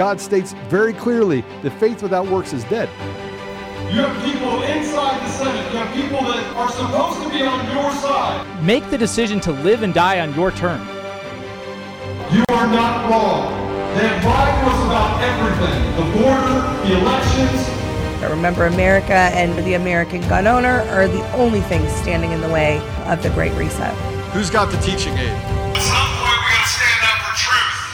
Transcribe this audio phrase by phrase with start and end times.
[0.00, 2.88] God states very clearly that faith without works is dead.
[3.92, 5.72] You have people inside the Senate.
[5.74, 8.64] You have people that are supposed to be on your side.
[8.64, 10.88] Make the decision to live and die on your terms.
[12.32, 13.52] You are not wrong.
[13.96, 18.24] That Biden was about everything the border, the elections.
[18.24, 22.48] I remember America and the American gun owner are the only things standing in the
[22.48, 23.94] way of the Great Reset.
[24.32, 25.49] Who's got the teaching aid?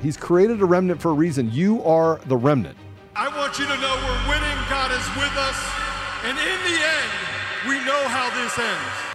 [0.00, 1.50] He's created a remnant for a reason.
[1.52, 2.74] You are the remnant.
[3.14, 4.56] I want you to know we're winning.
[4.70, 5.62] God is with us.
[6.24, 7.10] And in the end,
[7.68, 9.10] we know how this ends.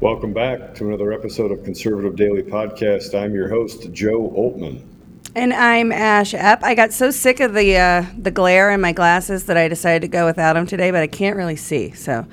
[0.00, 3.18] Welcome back to another episode of Conservative Daily Podcast.
[3.18, 4.93] I'm your host, Joe Oltmann.
[5.36, 6.62] And I'm Ash Epp.
[6.62, 10.02] I got so sick of the uh, the glare in my glasses that I decided
[10.02, 11.90] to go without them today, but I can't really see.
[11.90, 12.24] So,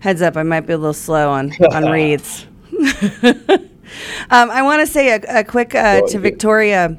[0.00, 2.46] heads up, I might be a little slow on on reads.
[3.22, 6.18] um, I want to say a, a quick uh, to.
[6.18, 6.98] Victoria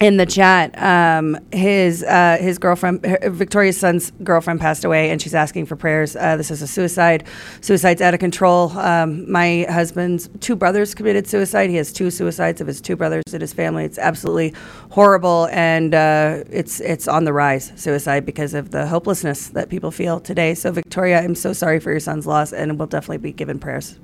[0.00, 0.76] in the chat.
[0.80, 5.76] Um, his uh, his girlfriend, her- Victoria's son's girlfriend, passed away, and she's asking for
[5.76, 6.16] prayers.
[6.16, 7.24] Uh, this is a suicide.
[7.60, 8.70] Suicide's out of control.
[8.78, 11.70] Um, my husband's two brothers committed suicide.
[11.70, 13.84] He has two suicides of his two brothers in his family.
[13.84, 14.54] It's absolutely
[14.90, 17.72] horrible, and uh, it's it's on the rise.
[17.76, 20.54] Suicide because of the hopelessness that people feel today.
[20.54, 23.98] So, Victoria, I'm so sorry for your son's loss, and we'll definitely be given prayers.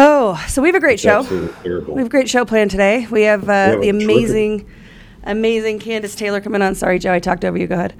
[0.00, 1.22] Oh, so we have a great show.
[1.64, 3.06] We have a great show planned today.
[3.10, 4.70] We have uh, have the terrific- amazing,
[5.24, 6.74] amazing Kandiss Taylor coming on.
[6.76, 7.66] Sorry, Joe, I talked over you.
[7.66, 7.94] Go ahead.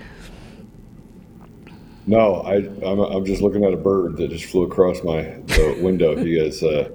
[2.06, 2.54] No, I,
[2.86, 6.16] I'm, I'm just looking at a bird that just flew across my the window.
[6.16, 6.88] You guys, uh,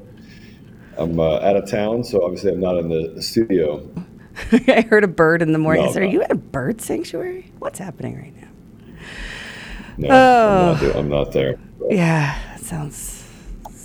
[0.97, 3.87] I'm uh, out of town, so obviously I'm not in the, studio.
[4.67, 5.83] I heard a bird in the morning.
[5.83, 7.51] No, I said, Are you at a bird sanctuary?
[7.59, 8.47] What's happening right now?
[9.97, 10.11] No, Oh.
[10.13, 11.59] I'm, not there, I'm not there.
[11.89, 12.95] Yeah, that sounds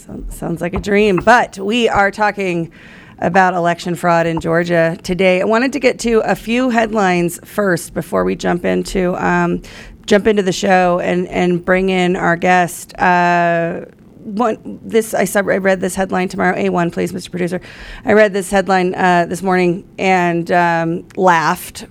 [0.08, 1.16] sounds, sounds like a dream.
[1.16, 2.72] But we are talking
[3.18, 5.40] about election fraud in Georgia today.
[5.40, 9.62] I wanted to get to a few headlines first before we jump into um,
[10.06, 12.98] jump into the show and and bring in our guest.
[12.98, 13.84] Uh,
[14.20, 15.40] one, this I saw.
[15.40, 16.56] I read this headline tomorrow.
[16.56, 17.30] A one, please, Mr.
[17.30, 17.60] Producer.
[18.04, 21.86] I read this headline uh, this morning and um, laughed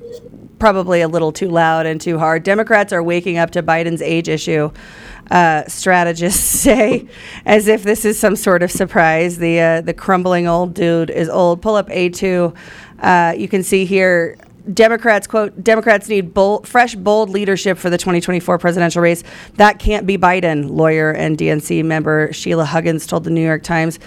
[0.59, 2.44] probably a little too loud and too hard.
[2.44, 4.72] Democrats are waking up to Biden's age issue.
[5.29, 7.07] Uh, strategists say,
[7.45, 9.38] as if this is some sort of surprise.
[9.38, 11.62] The uh, the crumbling old dude is old.
[11.62, 12.53] Pull up A two.
[13.00, 14.38] Uh, you can see here.
[14.73, 19.23] Democrats quote Democrats need bold, fresh, bold leadership for the 2024 presidential race.
[19.56, 20.69] That can't be Biden.
[20.69, 23.97] Lawyer and DNC member Sheila Huggins told the New York Times,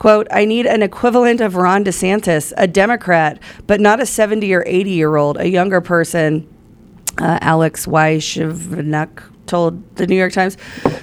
[0.00, 3.38] "quote I need an equivalent of Ron DeSantis, a Democrat,
[3.68, 6.48] but not a 70 or 80 year old, a younger person."
[7.18, 10.56] uh, Alex Weishevnik told the New York Times,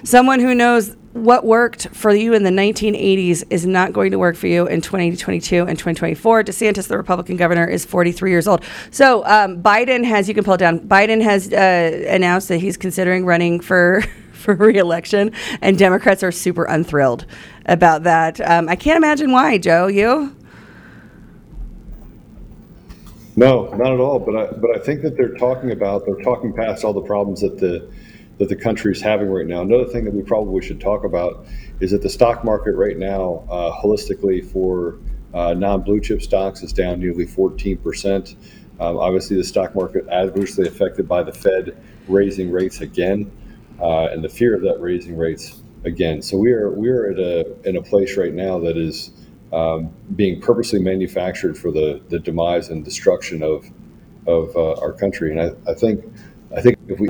[0.04, 4.36] someone who knows what worked for you in the 1980s is not going to work
[4.36, 6.44] for you in 2022 and 2024.
[6.44, 8.64] DeSantis, the Republican governor, is 43 years old.
[8.92, 12.78] So um, Biden has, you can pull it down, Biden has uh, announced that he's
[12.78, 14.04] considering running for.
[14.38, 15.32] For reelection,
[15.62, 17.26] and Democrats are super unthrilled
[17.66, 18.40] about that.
[18.42, 19.88] Um, I can't imagine why, Joe.
[19.88, 20.36] You?
[23.38, 24.20] No, not at all.
[24.20, 27.42] But I, but I think that they're talking about they're talking past all the problems
[27.42, 27.90] that the
[28.40, 29.62] that the country is having right now.
[29.62, 31.46] Another thing that we probably should talk about
[31.80, 34.98] is that the stock market right now, uh, holistically for
[35.34, 38.36] uh, non-blue chip stocks, is down nearly 14 percent.
[38.80, 43.32] Um, obviously, the stock market adversely affected by the Fed raising rates again,
[43.82, 46.22] uh, and the fear of that raising rates again.
[46.22, 49.12] So we are we are at a in a place right now that is
[49.54, 53.70] um, being purposely manufactured for the, the demise and destruction of
[54.28, 55.32] of uh, our country.
[55.32, 56.04] And I, I think
[56.56, 57.08] I think if we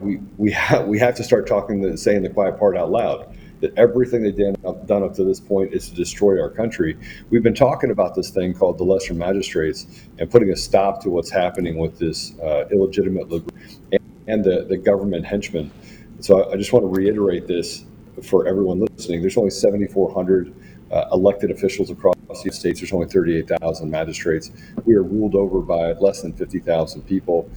[0.00, 3.36] we we have we have to start talking the saying the quiet part out loud.
[3.60, 6.96] That everything they've done up, done up to this point is to destroy our country.
[7.28, 9.86] We've been talking about this thing called the lesser magistrates
[10.18, 14.78] and putting a stop to what's happening with this uh, illegitimate and, and the, the
[14.78, 15.70] government henchmen.
[16.20, 17.84] So I, I just want to reiterate this
[18.22, 19.20] for everyone listening.
[19.20, 20.54] There's only 7,400
[20.90, 22.80] uh, elected officials across the States.
[22.80, 24.50] There's only 38,000 magistrates.
[24.84, 27.48] We are ruled over by less than 50,000 people,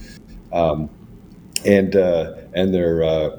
[0.52, 0.88] um,
[1.64, 3.36] and uh, and they're uh,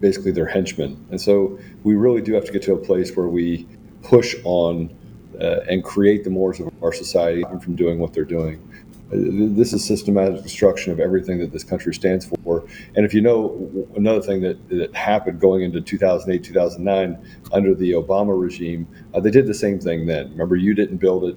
[0.00, 1.04] basically their henchmen.
[1.10, 3.66] And so we really do have to get to a place where we
[4.02, 4.94] push on
[5.40, 8.67] uh, and create the mores of our society from doing what they're doing.
[9.10, 12.64] This is systematic destruction of everything that this country stands for.
[12.94, 17.92] And if you know another thing that, that happened going into 2008, 2009 under the
[17.92, 20.30] Obama regime, uh, they did the same thing then.
[20.30, 21.36] Remember, you didn't build it,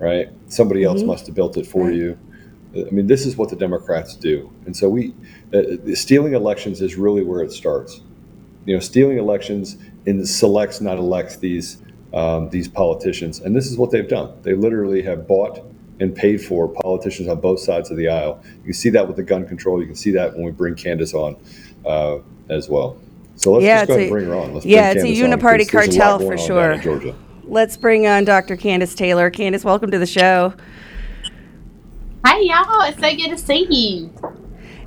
[0.00, 0.30] right?
[0.48, 1.08] Somebody else mm-hmm.
[1.08, 1.94] must have built it for right.
[1.94, 2.18] you.
[2.74, 5.14] I mean, this is what the Democrats do, and so we
[5.54, 8.02] uh, stealing elections is really where it starts.
[8.66, 11.78] You know, stealing elections in selects, not elects these
[12.12, 14.36] um, these politicians, and this is what they've done.
[14.42, 15.64] They literally have bought
[16.00, 18.42] and paid for politicians on both sides of the aisle.
[18.58, 19.80] You can see that with the gun control.
[19.80, 21.36] You can see that when we bring Kandiss on
[21.84, 22.22] uh,
[22.52, 22.98] as well.
[23.36, 24.54] So let's yeah, just go ahead and bring her on.
[24.54, 26.78] Let's yeah, it's a uniparty cartel for sure.
[26.78, 27.14] Georgia.
[27.44, 28.56] Let's bring on Dr.
[28.56, 29.30] Kandiss Taylor.
[29.30, 30.52] Kandiss, welcome to the show.
[32.24, 32.82] Hi, y'all.
[32.82, 34.12] It's so good to see you.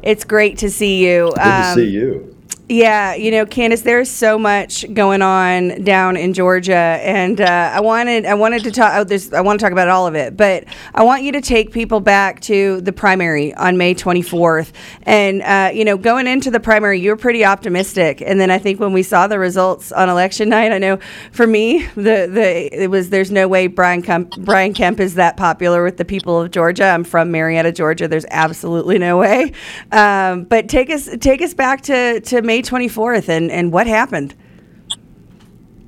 [0.01, 1.31] It's great to see you.
[1.35, 2.35] Good um, to see you.
[2.71, 7.80] Yeah, you know, Kandiss, there's so much going on down in Georgia, and uh, I
[7.80, 8.94] wanted I wanted to talk.
[8.94, 11.71] Oh, I want to talk about all of it, but I want you to take
[11.71, 14.71] people back to the primary on May 24th,
[15.01, 18.60] and uh, you know, going into the primary, you were pretty optimistic, and then I
[18.60, 21.00] think when we saw the results on election night, I know
[21.31, 25.38] for me, the the it was there's no way Brian Kemp Brian Kemp is that
[25.38, 26.83] popular with the people of Georgia.
[26.83, 28.07] I'm from Marietta, Georgia.
[28.07, 29.54] There's absolutely no way.
[29.92, 33.88] Um, but take us take us back to to May May 24th and, and what
[33.88, 34.35] happened?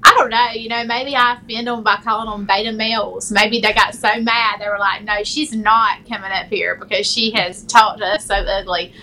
[0.04, 0.52] I don't know.
[0.52, 3.32] You know, maybe I offended them by calling them beta males.
[3.32, 7.06] Maybe they got so mad they were like, "No, she's not coming up here because
[7.06, 8.94] she has talked to us so ugly."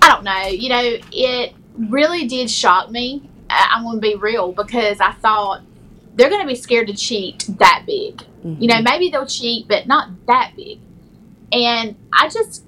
[0.00, 0.46] I don't know.
[0.46, 3.28] You know, it really did shock me.
[3.50, 5.62] I'm going to be real because I thought
[6.14, 8.16] they're going to be scared to cheat that big.
[8.16, 8.62] Mm-hmm.
[8.62, 10.78] You know, maybe they'll cheat, but not that big.
[11.52, 12.64] And I just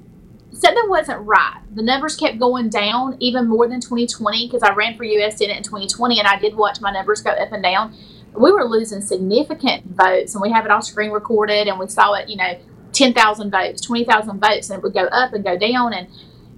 [0.60, 1.60] something wasn't right.
[1.74, 5.38] The numbers kept going down even more than 2020 because I ran for U.S.
[5.38, 7.94] Senate in 2020 and I did watch my numbers go up and down.
[8.34, 12.14] We were losing significant votes and we have it all screen recorded and we saw
[12.14, 12.58] it, you know,
[12.92, 15.92] 10,000 votes, 20,000 votes, and it would go up and go down.
[15.92, 16.08] And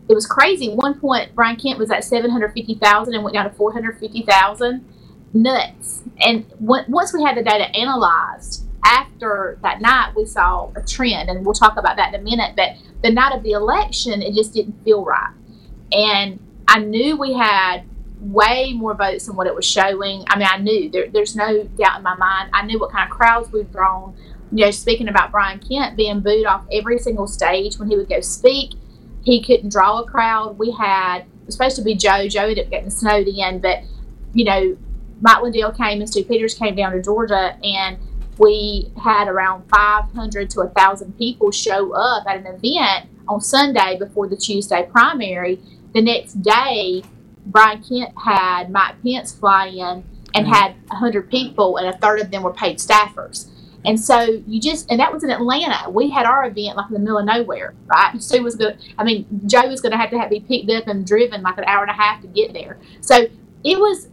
[0.08, 0.68] it was crazy.
[0.68, 4.84] One point, Brian Kemp was at 750,000 and went down to 450,000.
[5.34, 6.02] Nuts.
[6.20, 11.46] And once we had the data analyzed, after that night, we saw a trend, and
[11.46, 12.54] we'll talk about that in a minute.
[12.56, 15.32] But the night of the election, it just didn't feel right.
[15.92, 16.38] And
[16.68, 17.84] I knew we had
[18.20, 20.24] way more votes than what it was showing.
[20.28, 22.50] I mean, I knew there, there's no doubt in my mind.
[22.52, 24.14] I knew what kind of crowds we'd drawn.
[24.52, 28.08] You know, speaking about Brian Kemp being booed off every single stage when he would
[28.08, 28.74] go speak,
[29.24, 30.58] he couldn't draw a crowd.
[30.58, 32.28] We had, it was supposed to be Joe.
[32.28, 33.78] Joe ended up getting snowed in, but,
[34.34, 34.76] you know,
[35.20, 37.98] Mike Lindell came and Stew Peters came down to Georgia, and
[38.38, 44.28] we had around 500 to 1,000 people show up at an event on Sunday before
[44.28, 45.60] the Tuesday primary.
[45.94, 47.02] The next day,
[47.46, 50.52] Brian Kemp had Mike Pence fly in and mm-hmm.
[50.52, 53.48] had 100 people, and a third of them were paid staffers.
[53.84, 55.90] And so you just, and that was in Atlanta.
[55.90, 58.22] We had our event like in the middle of nowhere, right?
[58.22, 60.70] Sue was going to, I mean, Joe was going to have to have, be picked
[60.70, 62.78] up and driven like an hour and a half to get there.
[63.00, 63.26] So
[63.64, 64.08] it was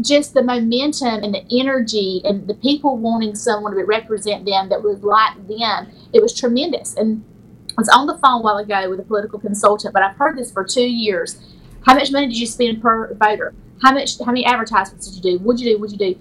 [0.00, 4.82] just the momentum and the energy and the people wanting someone to represent them that
[4.82, 6.94] was like them, it was tremendous.
[6.94, 7.24] And
[7.70, 10.36] I was on the phone a while ago with a political consultant, but I've heard
[10.36, 11.40] this for two years.
[11.86, 13.54] How much money did you spend per voter?
[13.82, 14.18] How much?
[14.18, 15.44] How many advertisements did you do?
[15.44, 15.80] What'd you do?
[15.80, 16.20] What'd you do?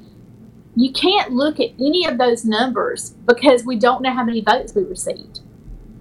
[0.75, 4.73] You can't look at any of those numbers because we don't know how many votes
[4.75, 5.41] we received.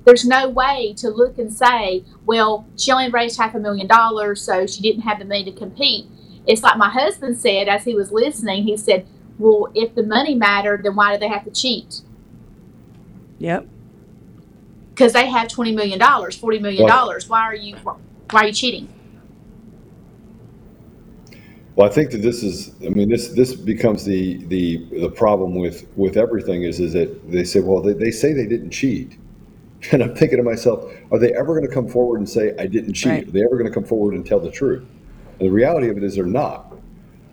[0.05, 4.43] There's no way to look and say, well, she only raised half a million dollars,
[4.43, 6.07] so she didn't have the money to compete
[6.47, 9.07] it's like my husband said as he was listening, he said,
[9.39, 12.01] Well, if the money mattered, then why do they have to cheat?
[13.39, 13.69] Yep.
[14.91, 16.87] Because they have $20 million, $40 million.
[16.87, 18.89] Well, why are you why are you cheating?
[21.75, 22.75] Well, I think that this is.
[22.85, 27.31] I mean, this this becomes the the the problem with with everything is is that
[27.31, 29.17] they say, well, they, they say they didn't cheat,
[29.93, 32.67] and I'm thinking to myself, are they ever going to come forward and say I
[32.67, 33.11] didn't cheat?
[33.11, 33.29] Right.
[33.29, 34.85] Are they ever going to come forward and tell the truth?
[35.43, 36.73] And the reality of it is they're not.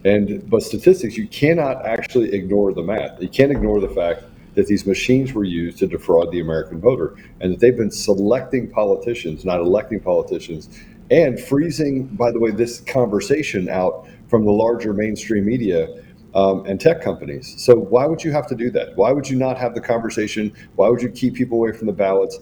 [0.04, 3.22] And but statistics, you cannot actually ignore the math.
[3.22, 4.24] You can't ignore the fact
[4.56, 8.68] that these machines were used to defraud the American voter, and that they've been selecting
[8.68, 10.70] politicians, not electing politicians,
[11.12, 16.82] and freezing, by the way, this conversation out from the larger mainstream media um, and
[16.82, 17.54] tech companies.
[17.64, 18.98] So why would you have to do that?
[18.98, 20.52] Why would you not have the conversation?
[20.78, 22.40] Why would you keep people away from the ballots?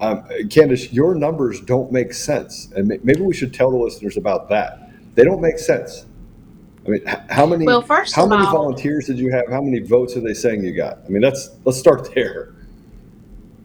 [0.00, 4.48] Um, Kandiss, your numbers don't make sense, and maybe we should tell the listeners about
[4.50, 4.84] that
[5.18, 6.06] they don't make sense.
[6.86, 7.66] I mean, how many?
[7.66, 9.48] Well, first how many all, volunteers did you have?
[9.50, 11.00] How many votes are they saying you got?
[11.04, 12.54] I mean, let's let's start there.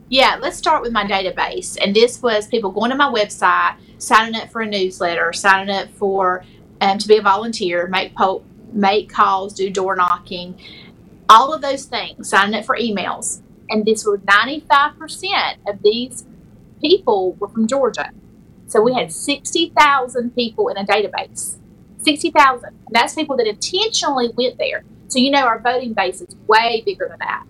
[0.09, 4.35] Yeah, let's start with my database, and this was people going to my website, signing
[4.35, 6.43] up for a newsletter, signing up for
[6.81, 10.59] um, to be a volunteer, make po- make calls, do door knocking,
[11.29, 13.41] all of those things, signing up for emails.
[13.69, 16.25] And this was 95% of these
[16.81, 18.09] people were from Georgia.
[18.73, 21.57] So we had 60,000 people in a database.
[21.99, 22.75] 60,000.
[22.89, 24.83] That's people that intentionally went there.
[25.09, 27.43] So you know our voting base is way bigger than that.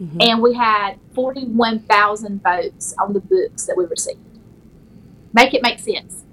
[0.00, 0.20] Mm-hmm.
[0.22, 4.20] And we had 41,000 votes on the books that we received.
[5.34, 6.24] Make it make sense.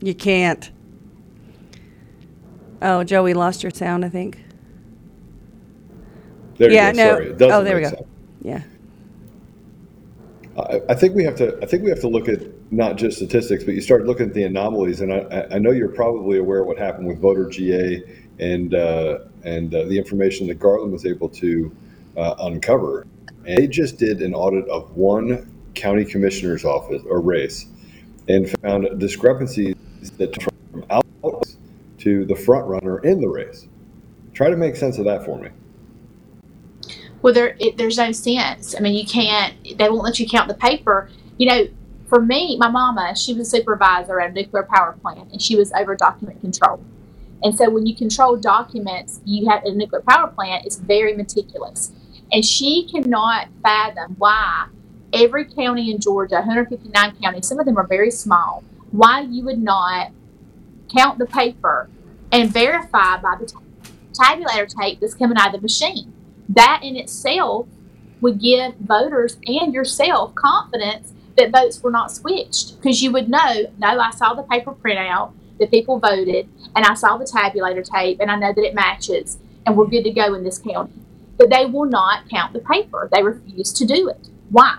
[0.00, 0.70] You can't.
[2.80, 4.42] Oh, Joey lost your sound, I think.
[6.56, 7.10] There yeah, no.
[7.10, 7.36] Sorry.
[7.40, 7.90] oh, there we go.
[7.90, 8.08] Sense.
[8.40, 8.62] Yeah.
[10.56, 11.58] I, I think we have to.
[11.62, 12.40] I think we have to look at
[12.70, 15.00] not just statistics, but you start looking at the anomalies.
[15.00, 18.02] And I, I know you're probably aware of what happened with voter GA
[18.38, 21.74] and uh, and uh, the information that Garland was able to
[22.16, 23.06] uh, uncover.
[23.46, 27.66] And they just did an audit of one county commissioner's office or race,
[28.28, 29.76] and found discrepancies
[30.18, 31.04] that from out
[31.98, 33.66] to the front runner in the race.
[34.32, 35.50] Try to make sense of that for me.
[37.22, 38.74] Well, there it, there's no sense.
[38.76, 39.54] I mean, you can't.
[39.76, 41.10] They won't let you count the paper.
[41.36, 41.68] You know,
[42.10, 45.56] for me, my mama, she was a supervisor at a nuclear power plant, and she
[45.56, 46.84] was over document control.
[47.42, 50.66] And so, when you control documents, you have a nuclear power plant.
[50.66, 51.92] It's very meticulous,
[52.32, 54.66] and she cannot fathom why
[55.12, 59.62] every county in Georgia, 159 counties, some of them are very small, why you would
[59.62, 60.10] not
[60.94, 61.88] count the paper
[62.32, 63.52] and verify by the
[64.12, 66.12] tabulator tape that's coming out of the machine.
[66.48, 67.68] That in itself
[68.20, 73.66] would give voters and yourself confidence that votes were not switched because you would know,
[73.78, 78.18] no, I saw the paper printout that people voted and I saw the tabulator tape
[78.20, 80.92] and I know that it matches and we're good to go in this county.
[81.38, 83.08] But they will not count the paper.
[83.10, 84.28] They refuse to do it.
[84.50, 84.78] Why?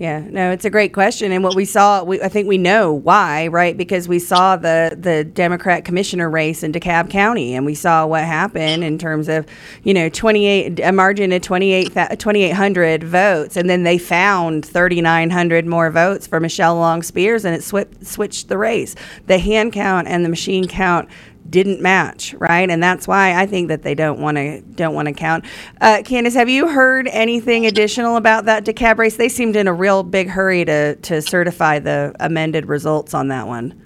[0.00, 2.90] Yeah, no, it's a great question, and what we saw, we, I think we know
[2.90, 3.76] why, right?
[3.76, 8.24] Because we saw the the Democrat commissioner race in DeKalb County, and we saw what
[8.24, 9.44] happened in terms of,
[9.82, 15.28] you know, twenty eight a margin of 2,800 votes, and then they found thirty nine
[15.28, 18.96] hundred more votes for Michelle Long Spears, and it sw- switched the race.
[19.26, 21.10] The hand count and the machine count
[21.50, 22.68] didn't match, right?
[22.70, 25.44] And that's why I think that they don't want to don't want to count.
[25.80, 29.16] Uh, Kandiss, have you heard anything additional about that DeKalb race?
[29.16, 33.46] They seemed in a real big hurry to to certify the amended results on that
[33.46, 33.80] one.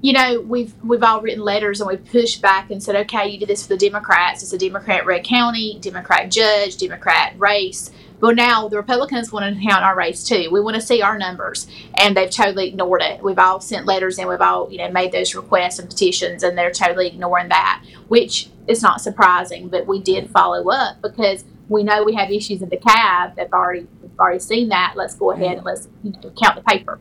[0.00, 3.38] You know, we've we've all written letters and we've pushed back and said, okay, you
[3.38, 4.42] did this for the Democrats.
[4.42, 7.90] It's a Democrat red county, Democrat judge, Democrat race.
[8.20, 10.48] But now the Republicans want to count our race too.
[10.50, 13.22] We want to see our numbers, and they've totally ignored it.
[13.22, 16.56] We've all sent letters and we've all you know made those requests and petitions, and
[16.56, 19.68] they're totally ignoring that, which is not surprising.
[19.68, 23.36] But we did follow up because we know we have issues in DeKalb.
[23.36, 24.94] They've already we've already seen that.
[24.96, 25.66] Let's go ahead and mm.
[25.66, 26.98] let's you know, count the paper.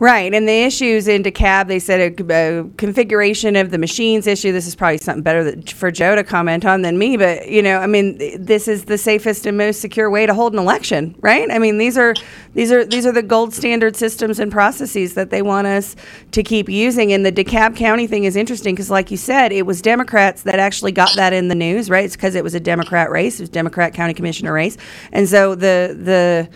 [0.00, 4.50] Right, and the issues in DeKalb, they said a, a, configuration of the machines issue.
[4.50, 7.62] This is probably something better that, for Joe to comment on than me, but you
[7.62, 11.14] know, I mean, this is the safest and most secure way to hold an election,
[11.20, 11.48] right?
[11.48, 12.14] I mean, these are
[12.54, 15.94] these are these are the gold standard systems and processes that they want us
[16.32, 17.12] to keep using.
[17.12, 20.58] And the DeKalb County thing is interesting because, like you said, it was Democrats that
[20.58, 22.04] actually got that in the news, right?
[22.04, 24.76] It's because it was a Democrat race, it was Democrat county commissioner race,
[25.12, 26.48] and so the the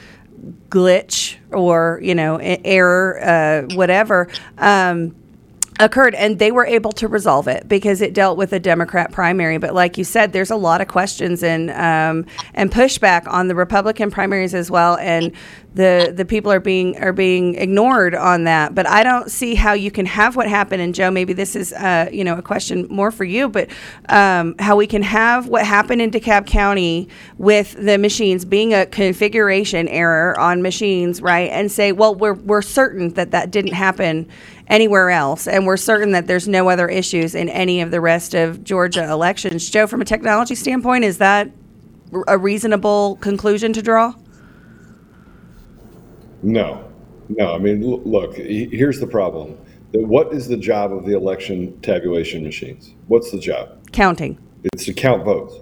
[0.69, 4.29] glitch or you know error, uh, whatever.
[4.59, 5.15] Um,
[5.81, 9.59] occurred and they were able to resolve it because it dealt with a Democrat primary.
[9.59, 13.55] But like you said, there's a lot of questions and um, and pushback on the
[13.55, 14.97] Republican primaries as well.
[14.99, 15.33] And
[15.75, 18.75] the the people are being are being ignored on that.
[18.75, 20.83] But I don't see how you can have what happened.
[20.83, 23.69] And Joe, maybe this is uh, you know a question more for you, but
[24.09, 28.87] um, how we can have what happened in DeKalb County with the machines being a
[28.87, 31.51] configuration error on machines, right?
[31.51, 34.29] And say, well, we're we're certain that that didn't happen
[34.69, 38.35] anywhere else, and we're certain that there's no other issues in any of the rest
[38.35, 39.69] of Georgia elections.
[39.71, 41.51] Joe, from a technology standpoint, is that
[42.27, 44.15] a reasonable conclusion to draw?
[46.43, 46.89] No,
[47.29, 47.55] no.
[47.55, 49.59] I mean, look, here's the problem.
[49.93, 52.95] What is the job of the election tabulation machines?
[53.07, 53.79] What's the job?
[53.93, 54.39] Counting.
[54.65, 55.55] It's to count votes.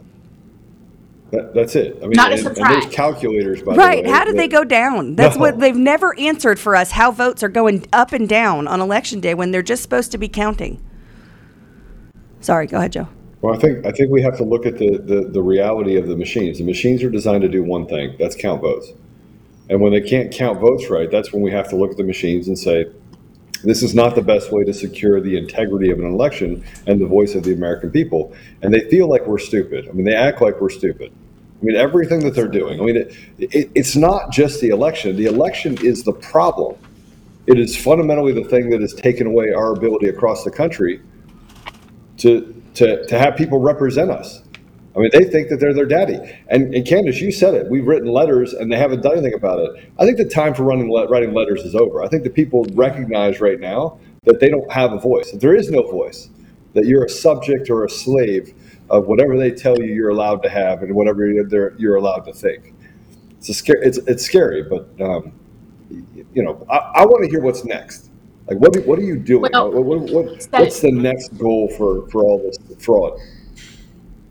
[1.30, 1.97] That, that's it.
[1.99, 3.62] I mean, Not and, and there's calculators.
[3.62, 4.04] By right?
[4.04, 5.16] The way, how did they go down?
[5.16, 5.40] That's no.
[5.40, 6.92] what they've never answered for us.
[6.92, 10.18] How votes are going up and down on election day when they're just supposed to
[10.18, 10.80] be counting.
[12.40, 13.09] Sorry, go ahead, Joe.
[13.42, 16.06] Well, I think I think we have to look at the, the, the reality of
[16.06, 16.59] the machines.
[16.59, 18.14] The machines are designed to do one thing.
[18.18, 18.92] That's count votes.
[19.69, 22.05] And when they can't count votes right, that's when we have to look at the
[22.05, 22.87] machines and say,
[23.65, 27.07] this is not the best way to secure the integrity of an election and the
[27.07, 28.33] voice of the American people.
[28.63, 29.89] And they feel like we're stupid.
[29.89, 31.13] I mean, they act like we're stupid.
[31.61, 32.81] I mean, everything that they're doing.
[32.81, 35.17] I mean, it, it, it's not just the election.
[35.17, 36.77] The election is the problem.
[37.47, 41.01] it is fundamentally the thing that has taken away our ability across the country
[42.19, 44.43] to to to have people represent us.
[44.97, 46.19] I mean, they think that they're their daddy.
[46.49, 47.69] And, and Kandiss, you said it.
[47.69, 49.91] We've written letters and they haven't done anything about it.
[49.99, 52.03] I think the time for running writing letters is over.
[52.03, 55.55] I think that people recognize right now that they don't have a voice, that there
[55.55, 56.31] is no voice,
[56.73, 58.55] that you're a subject or a slave
[58.88, 62.33] of whatever they tell you you're allowed to have and whatever you're, you're allowed to
[62.33, 62.73] think.
[63.38, 63.87] It's a scary.
[63.87, 65.33] It's it's scary, but um,
[65.91, 68.11] you know, I, I want to hear what's next.
[68.49, 69.50] Like, what what are you doing?
[69.53, 73.21] Well, what, what, what, what's the next goal for for all this fraud?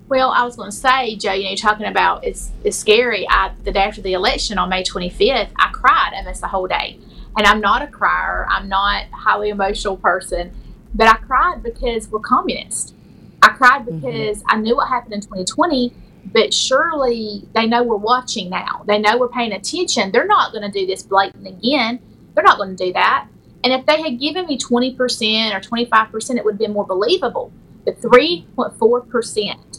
[0.08, 3.28] Well, I was going to say, Joe, you know, you're talking about it's it's scary.
[3.28, 7.00] I the day after the election on May 25th, I cried almost the whole day,
[7.38, 8.46] and I'm not a crier.
[8.50, 10.52] I'm not a highly emotional person,
[10.94, 12.94] but I cried because we're communists.
[13.42, 14.00] I cried mm-hmm.
[14.00, 14.52] because mm-hmm.
[14.52, 15.92] I knew what happened in 2020,
[16.32, 18.84] but surely they know we're watching now.
[18.86, 20.12] They know we're paying attention.
[20.12, 22.00] They're not going to do this blatant again.
[22.36, 23.28] They're not going to do that.
[23.64, 27.52] And if they had given me 20% or 25%, it would have been more believable.
[27.84, 29.75] But 3.4%.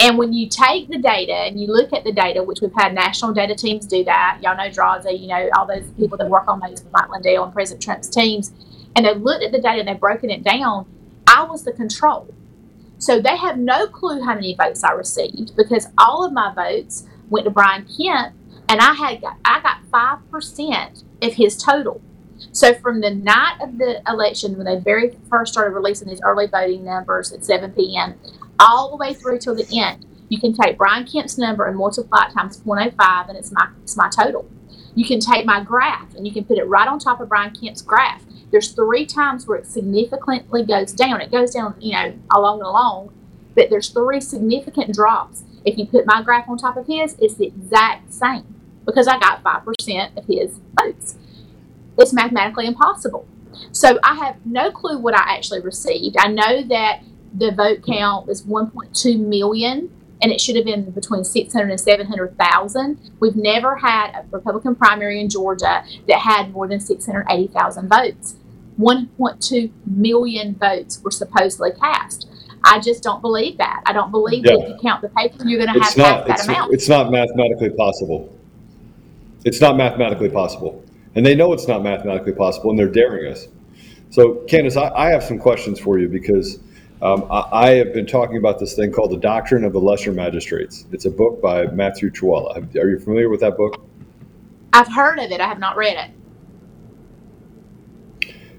[0.00, 2.94] And when you take the data and you look at the data, which we've had
[2.94, 6.48] national data teams do that, y'all know Draza, you know, all those people that work
[6.48, 8.50] on those, Mike Lindell and President Trump's teams,
[8.96, 10.86] and they looked at the data and they've broken it down.
[11.26, 12.32] I was the control.
[12.96, 17.06] So they have no clue how many votes I received because all of my votes
[17.28, 18.34] went to Brian Kemp,
[18.68, 22.00] and I had I got five percent of his total.
[22.52, 26.46] So from the night of the election, when they very first started releasing these early
[26.46, 28.14] voting numbers at 7 p.m.,
[28.60, 32.26] all the way through till the end, you can take Brian Kemp's number and multiply
[32.28, 34.48] it times 0.05, and it's my it's my total.
[34.94, 37.52] You can take my graph and you can put it right on top of Brian
[37.52, 41.20] Kemp's graph, there's three times where it significantly goes down.
[41.20, 43.12] It goes down, you know, along and along,
[43.54, 45.44] but there's three significant drops.
[45.64, 49.18] If you put my graph on top of his, it's the exact same because I
[49.18, 51.16] got 5% of his votes.
[51.98, 53.26] It's mathematically impossible.
[53.72, 56.16] So I have no clue what I actually received.
[56.18, 57.02] I know that
[57.34, 59.90] the vote count was 1.2 million
[60.22, 63.10] and it should have been between 600 and 700,000.
[63.20, 68.36] We've never had a Republican primary in Georgia that had more than 680,000 votes.
[68.78, 72.28] 1.2 million votes were supposedly cast.
[72.64, 73.82] I just don't believe that.
[73.86, 74.56] I don't believe yeah.
[74.56, 76.74] that if you count the paper, you're going to have not, that amount.
[76.74, 78.36] It's not mathematically possible.
[79.44, 80.84] It's not mathematically possible.
[81.14, 83.48] And they know it's not mathematically possible, and they're daring us.
[84.10, 86.58] So, Kandiss, I, I have some questions for you because
[87.02, 90.12] um, I, I, have been talking about this thing called The Doctrine of the Lesser
[90.12, 90.86] Magistrates.
[90.92, 92.76] It's a book by Matthew Trewhella.
[92.76, 93.82] Are you familiar with that book?
[94.72, 95.40] I've heard of it.
[95.40, 96.10] I have not read it.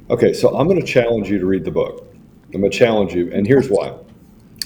[0.10, 2.08] Okay, so I'm going to challenge you to read the book.
[2.54, 3.96] I'm going to challenge you, and here's why.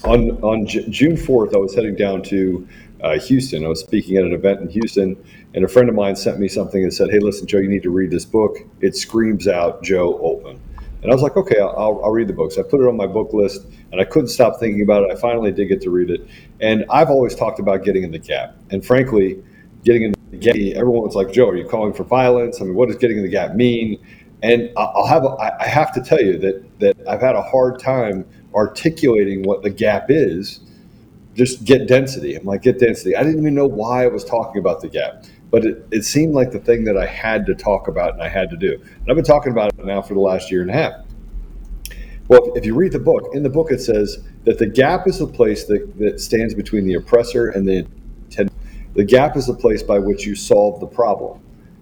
[0.04, 2.68] On on J- June 4th, I was heading down to
[3.02, 3.64] uh, Houston.
[3.64, 6.48] I was speaking at an event in Houston, and a friend of mine sent me
[6.48, 8.58] something and said, "Hey, listen, Joe, you need to read this book.
[8.82, 10.60] It screams out Joe Oltmann."
[11.06, 12.98] And I was like, "Okay, I'll, I'll read the book." So I put it on
[12.98, 15.12] my book list, and I couldn't stop thinking about it.
[15.12, 16.28] I finally did get to read it,
[16.60, 19.44] and I've always talked about getting in the gap, and frankly,
[19.84, 20.56] getting in the gap.
[20.56, 22.60] Everyone was like, "Joe, are you calling for violence?
[22.60, 24.04] I mean, what does getting in the gap mean?"
[24.42, 27.80] And I'll have a, I have to tell you that that I've had a hard
[27.80, 30.62] time articulating what the gap is.
[31.36, 32.34] Just get density.
[32.34, 33.16] I'm like, get density.
[33.16, 36.34] I didn't even know why I was talking about the gap, but it, it seemed
[36.34, 38.74] like the thing that I had to talk about and I had to do.
[38.74, 40.94] And I've been talking about it now for the last year and a half.
[42.28, 45.20] Well, if you read the book, in the book it says that the gap is
[45.20, 47.88] the place that, that stands between the oppressor and the
[48.96, 51.40] the gap is the place by which you solve the problem.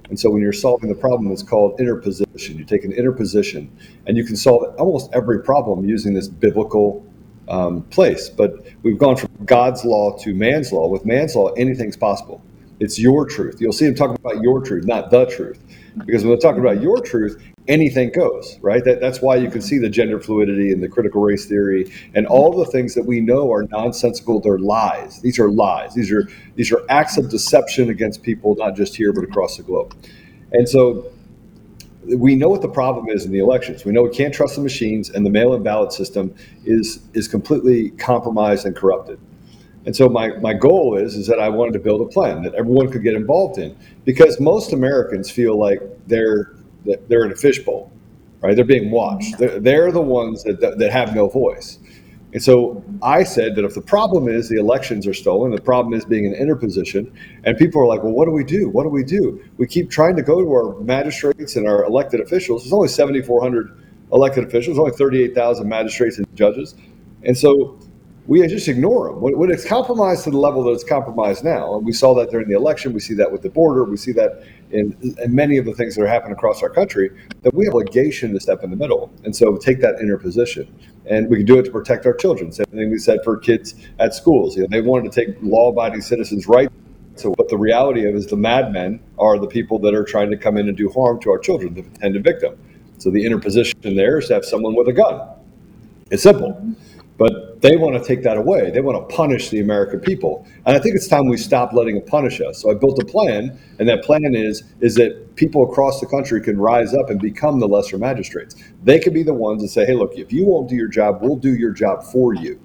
[0.09, 2.59] And so when you're solving the problem, it's called interposition.
[2.59, 7.03] You take an interposition, and you can solve almost every problem using this biblical
[7.49, 8.29] um, place.
[8.29, 10.87] But we've gone from God's law to man's law.
[10.87, 12.43] With man's law, anything's possible.
[12.79, 13.57] It's your truth.
[13.59, 15.59] You'll see him talking about your truth, not the truth.
[16.05, 18.83] Because when they're talking about your truth, anything goes, right?
[18.83, 22.25] That, that's why you can see the gender fluidity and the critical race theory and
[22.27, 24.39] all the things that we know are nonsensical.
[24.39, 25.21] They're lies.
[25.21, 25.93] These are lies.
[25.93, 29.63] These are these are acts of deception against people, not just here but across the
[29.63, 29.95] globe.
[30.51, 31.11] And so
[32.05, 33.85] we know what the problem is in the elections.
[33.85, 37.91] We know we can't trust the machines, and the mail-in ballot system is is completely
[37.91, 39.19] compromised and corrupted.
[39.85, 42.53] And so my, my goal is is that I wanted to build a plan that
[42.55, 46.53] everyone could get involved in because most Americans feel like they're
[47.07, 47.91] they're in a fishbowl,
[48.41, 48.55] right?
[48.55, 49.37] They're being watched.
[49.37, 51.79] They're, they're the ones that, that have no voice.
[52.33, 55.93] And so I said that if the problem is the elections are stolen, the problem
[55.93, 58.69] is being in interposition, and people are like, well, what do we do?
[58.69, 59.41] What do we do?
[59.57, 62.63] We keep trying to go to our magistrates and our elected officials.
[62.63, 63.79] There's only 7,400
[64.11, 66.75] elected officials, only 38,000 magistrates and judges.
[67.21, 67.77] And so
[68.25, 69.19] we just ignore them.
[69.19, 72.47] When, it's compromised to the level that it's compromised now, and we saw that during
[72.47, 75.65] the election, we see that with the border, we see that in, in many of
[75.65, 77.09] the things that are happening across our country,
[77.41, 79.11] that we have obligation to step in the middle.
[79.25, 80.73] And so take that inner position.
[81.05, 82.51] And we can do it to protect our children.
[82.51, 84.55] Same thing we said for kids at schools.
[84.55, 86.73] You know, they wanted to take law abiding citizens' rights.
[87.15, 90.37] So, but the reality of is the madmen are the people that are trying to
[90.37, 92.57] come in and do harm to our children, the intended victim.
[92.97, 95.27] So the inner position there is to have someone with a gun.
[96.09, 96.75] It's simple.
[97.63, 98.71] They want to take that away.
[98.71, 100.45] They want to punish the American people.
[100.65, 102.61] And I think it's time we stop letting them punish us.
[102.61, 106.41] So I built a plan, and that plan is is that people across the country
[106.41, 108.57] can rise up and become the lesser magistrates.
[108.83, 111.19] They can be the ones that say, hey, look, if you won't do your job,
[111.21, 112.59] we'll do your job for you.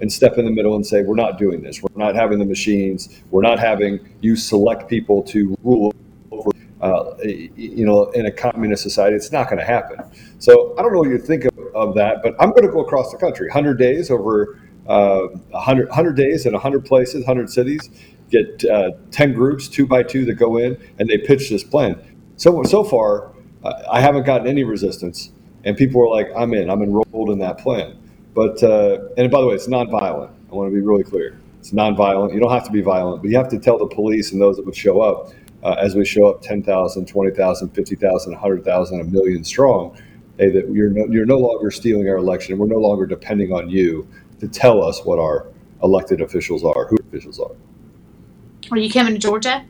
[0.00, 1.80] And step in the middle and say, we're not doing this.
[1.80, 3.22] We're not having the machines.
[3.30, 5.94] We're not having you select people to rule
[6.32, 6.50] over
[6.84, 9.98] uh, you know, in a communist society, it's not going to happen.
[10.38, 12.80] So I don't know what you think of, of that, but I'm going to go
[12.80, 17.90] across the country, 100 days over uh, 100, 100 days in 100 places, 100 cities,
[18.30, 21.98] get uh, 10 groups, two by two, that go in and they pitch this plan.
[22.36, 23.32] So so far,
[23.90, 25.30] I haven't gotten any resistance,
[25.64, 26.68] and people are like, "I'm in.
[26.68, 27.96] I'm enrolled in that plan."
[28.34, 30.30] But uh, and by the way, it's nonviolent.
[30.50, 31.38] I want to be really clear.
[31.60, 32.34] It's nonviolent.
[32.34, 34.56] You don't have to be violent, but you have to tell the police and those
[34.56, 35.32] that would show up
[35.62, 39.96] uh, as we show up 10,000, 20,000, 50,000, 100,000, a million strong,
[40.38, 42.58] hey, that you're no, you're no longer stealing our election.
[42.58, 44.08] We're no longer depending on you
[44.40, 45.46] to tell us what our
[45.82, 47.52] elected officials are, who officials are.
[48.70, 49.64] Are you coming to Georgia?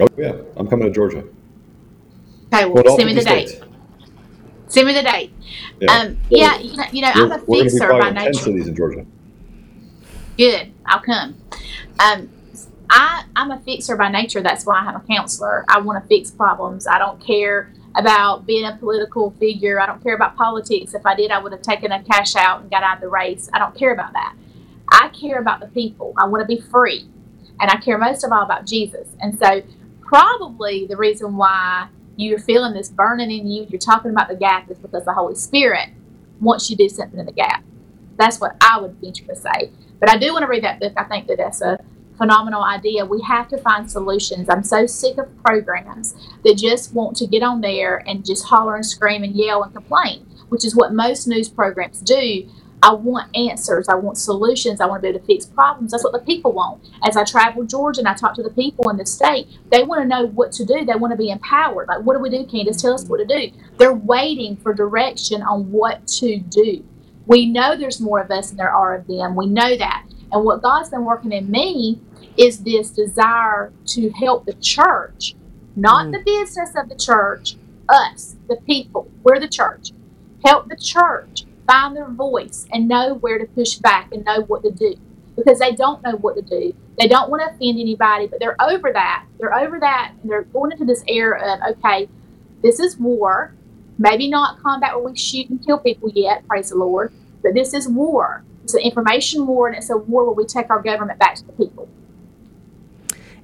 [0.00, 1.24] Oh, yeah, I'm coming to Georgia.
[2.52, 3.52] Okay, well, well send me the states.
[3.52, 3.64] date.
[4.68, 5.32] Send me the date.
[5.80, 8.32] Yeah, um, yeah you know, you know I'm a fixer by nature.
[8.32, 9.06] 10 cities in Georgia.
[10.36, 11.36] Good, I'll come.
[12.00, 12.30] Um,
[12.90, 14.42] I, I'm a fixer by nature.
[14.42, 15.64] That's why I'm a counselor.
[15.68, 16.86] I want to fix problems.
[16.86, 19.80] I don't care about being a political figure.
[19.80, 20.94] I don't care about politics.
[20.94, 23.08] If I did, I would have taken a cash out and got out of the
[23.08, 23.50] race.
[23.52, 24.34] I don't care about that.
[24.90, 26.14] I care about the people.
[26.16, 27.08] I want to be free.
[27.60, 29.08] And I care most of all about Jesus.
[29.20, 29.62] And so,
[30.00, 34.70] probably the reason why you're feeling this burning in you, you're talking about the gap,
[34.70, 35.90] is because the Holy Spirit
[36.40, 37.62] wants you to do something in the gap.
[38.16, 39.70] That's what I would venture to say.
[40.00, 40.92] But I do want to read that book.
[40.96, 41.78] I think that that's a
[42.16, 43.04] phenomenal idea.
[43.04, 44.48] We have to find solutions.
[44.48, 48.76] I'm so sick of programs that just want to get on there and just holler
[48.76, 52.48] and scream and yell and complain, which is what most news programs do.
[52.84, 53.88] I want answers.
[53.88, 54.80] I want solutions.
[54.80, 55.92] I want to be able to fix problems.
[55.92, 56.82] That's what the people want.
[57.06, 60.02] As I travel Georgia and I talk to the people in the state, they want
[60.02, 60.84] to know what to do.
[60.84, 61.86] They want to be empowered.
[61.86, 62.82] Like, what do we do, Kandiss?
[62.82, 63.52] Tell us what to do.
[63.78, 66.84] They're waiting for direction on what to do.
[67.26, 69.36] We know there's more of us than there are of them.
[69.36, 70.04] We know that.
[70.32, 72.00] And what God's been working in me
[72.36, 75.34] is this desire to help the church,
[75.76, 76.12] not mm.
[76.12, 77.56] the business of the church,
[77.88, 79.10] us, the people.
[79.22, 79.92] We're the church.
[80.44, 84.62] Help the church find their voice and know where to push back and know what
[84.62, 84.96] to do
[85.36, 86.74] because they don't know what to do.
[86.98, 89.24] They don't want to offend anybody, but they're over that.
[89.38, 90.12] They're over that.
[90.20, 92.08] And they're going into this era of, okay,
[92.62, 93.54] this is war.
[93.98, 97.74] Maybe not combat where we shoot and kill people yet, praise the Lord, but this
[97.74, 98.42] is war.
[98.72, 101.44] It's an information war and it's a war where we take our government back to
[101.44, 101.88] the people.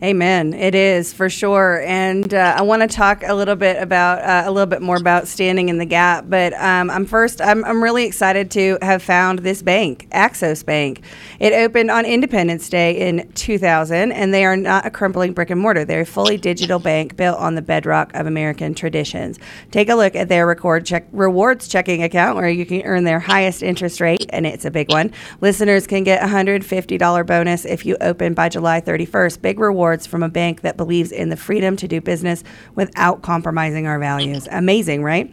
[0.02, 0.54] Amen.
[0.54, 4.48] It is for sure, and uh, I want to talk a little bit about uh,
[4.48, 6.26] a little bit more about standing in the gap.
[6.28, 7.40] But um, I'm first.
[7.40, 11.02] I'm, I'm really excited to have found this bank, Axos Bank.
[11.38, 15.60] It opened on Independence Day in 2000, and they are not a crumbling brick and
[15.60, 15.84] mortar.
[15.84, 19.38] They're a fully digital bank built on the bedrock of American traditions.
[19.70, 23.20] Take a look at their record check rewards checking account, where you can earn their
[23.20, 25.12] highest interest rate, and it's a big one.
[25.40, 29.40] Listeners can get a $150 bonus if you open by July 31st.
[29.40, 32.42] Big rewards from a bank that believes in the freedom to do business
[32.74, 34.48] without compromising our values.
[34.50, 35.32] Amazing, right?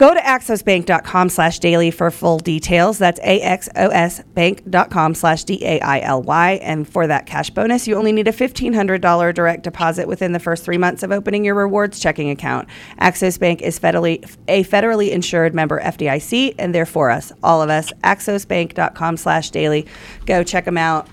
[0.00, 2.96] Go to axosbank.com slash daily for full details.
[2.96, 6.52] That's axosbank.com slash D-A-I-L-Y.
[6.62, 10.64] And for that cash bonus, you only need a $1,500 direct deposit within the first
[10.64, 12.66] three months of opening your rewards checking account.
[12.98, 17.68] Axos Bank is federally, a federally insured member FDIC, and they're for us, all of
[17.68, 17.92] us.
[18.02, 19.86] axosbank.com slash daily.
[20.24, 21.10] Go check them out.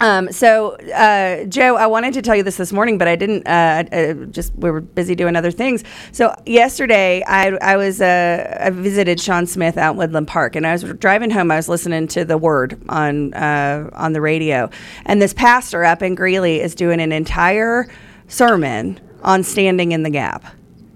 [0.00, 3.46] Um, so, uh, Joe, I wanted to tell you this this morning, but I didn't.
[3.46, 5.84] Uh, uh, just we were busy doing other things.
[6.12, 10.66] So yesterday, I, I was uh, I visited Sean Smith out in Woodland Park, and
[10.66, 11.50] I was driving home.
[11.50, 14.70] I was listening to the Word on uh, on the radio,
[15.04, 17.86] and this pastor up in Greeley is doing an entire
[18.28, 20.44] sermon on standing in the gap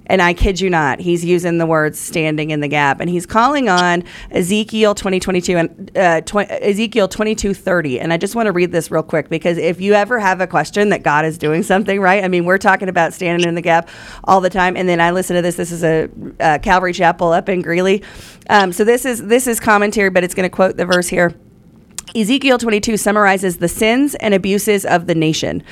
[0.06, 3.00] And I kid you not, he's using the words standing in the gap.
[3.00, 8.00] And he's calling on Ezekiel 2022 and uh, tw- Ezekiel 2230.
[8.00, 10.46] And I just want to read this real quick because if you ever have a
[10.46, 13.62] question that God is doing something right, I mean, we're talking about standing in the
[13.62, 13.88] gap
[14.24, 14.76] all the time.
[14.76, 15.56] And then I listen to this.
[15.56, 18.02] This is a uh, Calvary Chapel up in Greeley.
[18.50, 21.34] Um, so this is this is commentary, but it's going to quote the verse here.
[22.14, 25.62] Ezekiel 22 summarizes the sins and abuses of the nation.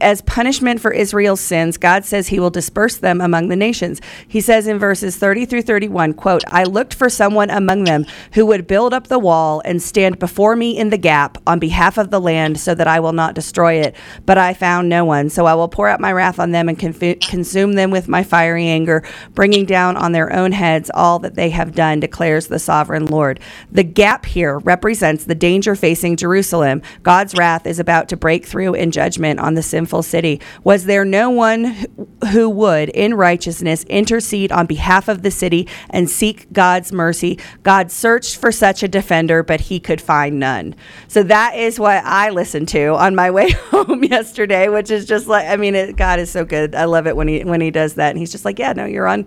[0.00, 4.00] As punishment for Israel's sins, God says he will disperse them among the nations.
[4.26, 8.44] He says in verses 30 through 31, quote, I looked for someone among them who
[8.46, 12.10] would build up the wall and stand before me in the gap on behalf of
[12.10, 13.94] the land so that I will not destroy it.
[14.26, 15.30] But I found no one.
[15.30, 18.66] So I will pour out my wrath on them and consume them with my fiery
[18.66, 19.02] anger,
[19.34, 23.40] bringing down on their own heads all that they have done, declares the sovereign Lord.
[23.70, 26.82] The gap here represents the danger facing Jerusalem.
[27.02, 30.40] God's wrath is about to break through in judgment on the sinful city.
[30.64, 31.86] Was there no one
[32.32, 37.38] who would, in righteousness, intercede on behalf of the city and seek God's mercy?
[37.62, 40.74] God searched for such a defender, but he could find none.
[41.08, 45.26] So that is what I listened to on my way home yesterday, which is just
[45.26, 46.74] like, I mean, it, God is so good.
[46.74, 48.84] I love it when he when he does that, and he's just like, yeah, no,
[48.84, 49.26] you're on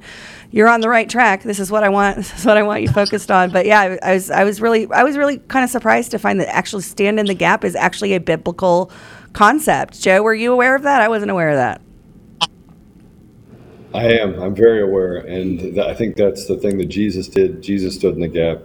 [0.52, 1.44] you're on the right track.
[1.44, 2.18] This is what I want.
[2.30, 3.52] This is what I want you focused on.
[3.52, 6.20] But yeah, I, I was I was really I was really kind of surprised to
[6.20, 8.92] find that actually stand in the gap is actually a biblical
[9.34, 10.02] concept.
[10.02, 11.02] Joe, were you aware of that?
[11.02, 11.82] I wasn't aware of that.
[13.94, 14.40] I am.
[14.40, 17.62] I'm very aware, and th- I think that's the thing that Jesus did.
[17.62, 18.62] Jesus stood in the gap,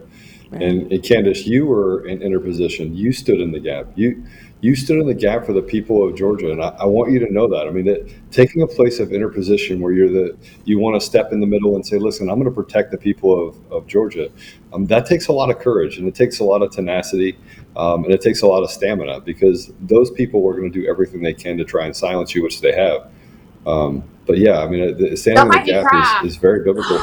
[0.53, 2.95] and, and Kandiss, you were in interposition.
[2.95, 3.87] You stood in the gap.
[3.95, 4.23] You
[4.61, 7.19] you stood in the gap for the people of Georgia, and I, I want you
[7.21, 7.67] to know that.
[7.67, 11.33] I mean, that taking a place of interposition where you're the you want to step
[11.33, 14.31] in the middle and say, "Listen, I'm going to protect the people of, of Georgia."
[14.75, 17.39] Um, that takes a lot of courage, and it takes a lot of tenacity,
[17.77, 20.87] um, and it takes a lot of stamina because those people were going to do
[20.89, 23.11] everything they can to try and silence you, which they have.
[23.67, 27.03] Um, but yeah, I mean, the, standing in the gap is, is very biblical.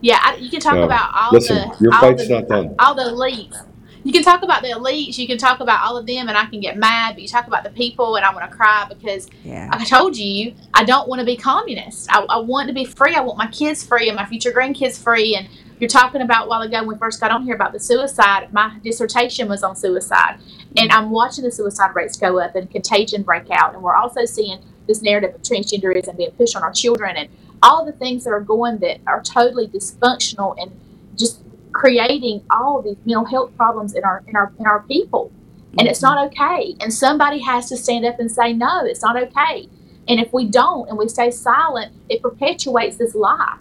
[0.00, 0.82] Yeah, I, you can talk No.
[0.84, 2.74] about all Listen, the your all fight's the, not done.
[2.78, 3.56] all the elites.
[4.04, 5.18] You can talk about the elites.
[5.18, 7.14] You can talk about all of them, and I can get mad.
[7.14, 9.68] But you talk about the people, and I want to cry because Yeah.
[9.72, 12.08] I told you I don't want to be communist.
[12.12, 13.14] I, I want to be free.
[13.14, 15.34] I want my kids free and my future grandkids free.
[15.34, 17.80] And you're talking about a while ago when we first got on here about the
[17.80, 18.52] suicide.
[18.52, 20.38] My dissertation was on suicide,
[20.76, 23.74] and I'm watching the suicide rates go up and contagion break out.
[23.74, 27.28] And we're also seeing this narrative of transgenderism being pushed on our children and
[27.62, 30.72] all the things that are going that are totally dysfunctional and
[31.16, 35.30] just creating all these mental health problems in our in our in our people.
[35.78, 36.74] And it's not okay.
[36.80, 39.68] And somebody has to stand up and say no it's not okay.
[40.08, 43.58] And if we don't and we stay silent it perpetuates this lie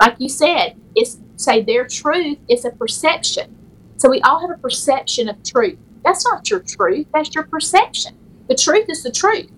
[0.00, 3.58] like you said it's say their truth is a perception.
[3.98, 5.78] So we all have a perception of truth.
[6.04, 7.06] That's not your truth.
[7.14, 8.12] That's your perception.
[8.48, 9.48] The truth is the truth.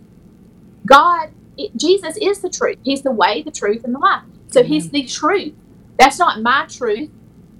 [0.88, 2.78] God it, jesus is the truth.
[2.84, 4.22] He's the way the truth and the life.
[4.48, 5.54] So he's the truth.
[5.98, 7.10] That's not my truth.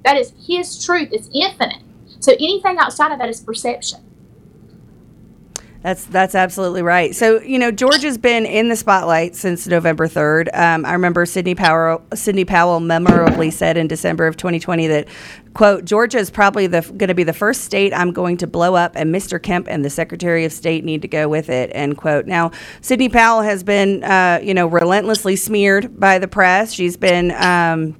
[0.05, 1.11] That is his truth.
[1.12, 1.83] It's infinite.
[2.21, 4.01] So anything outside of that is perception
[5.83, 7.14] That's that's absolutely right.
[7.14, 10.51] So you know, Georgia's been in the spotlight since November third.
[10.53, 15.07] Um, I remember Sidney Powell Sidney Powell memorably said in December of 2020 that,
[15.55, 18.93] "quote Georgia is probably going to be the first state I'm going to blow up,
[18.97, 19.41] and Mr.
[19.41, 22.27] Kemp and the Secretary of State need to go with it." End quote.
[22.27, 26.73] Now, Sidney Powell has been uh, you know relentlessly smeared by the press.
[26.73, 27.31] She's been.
[27.31, 27.97] Um,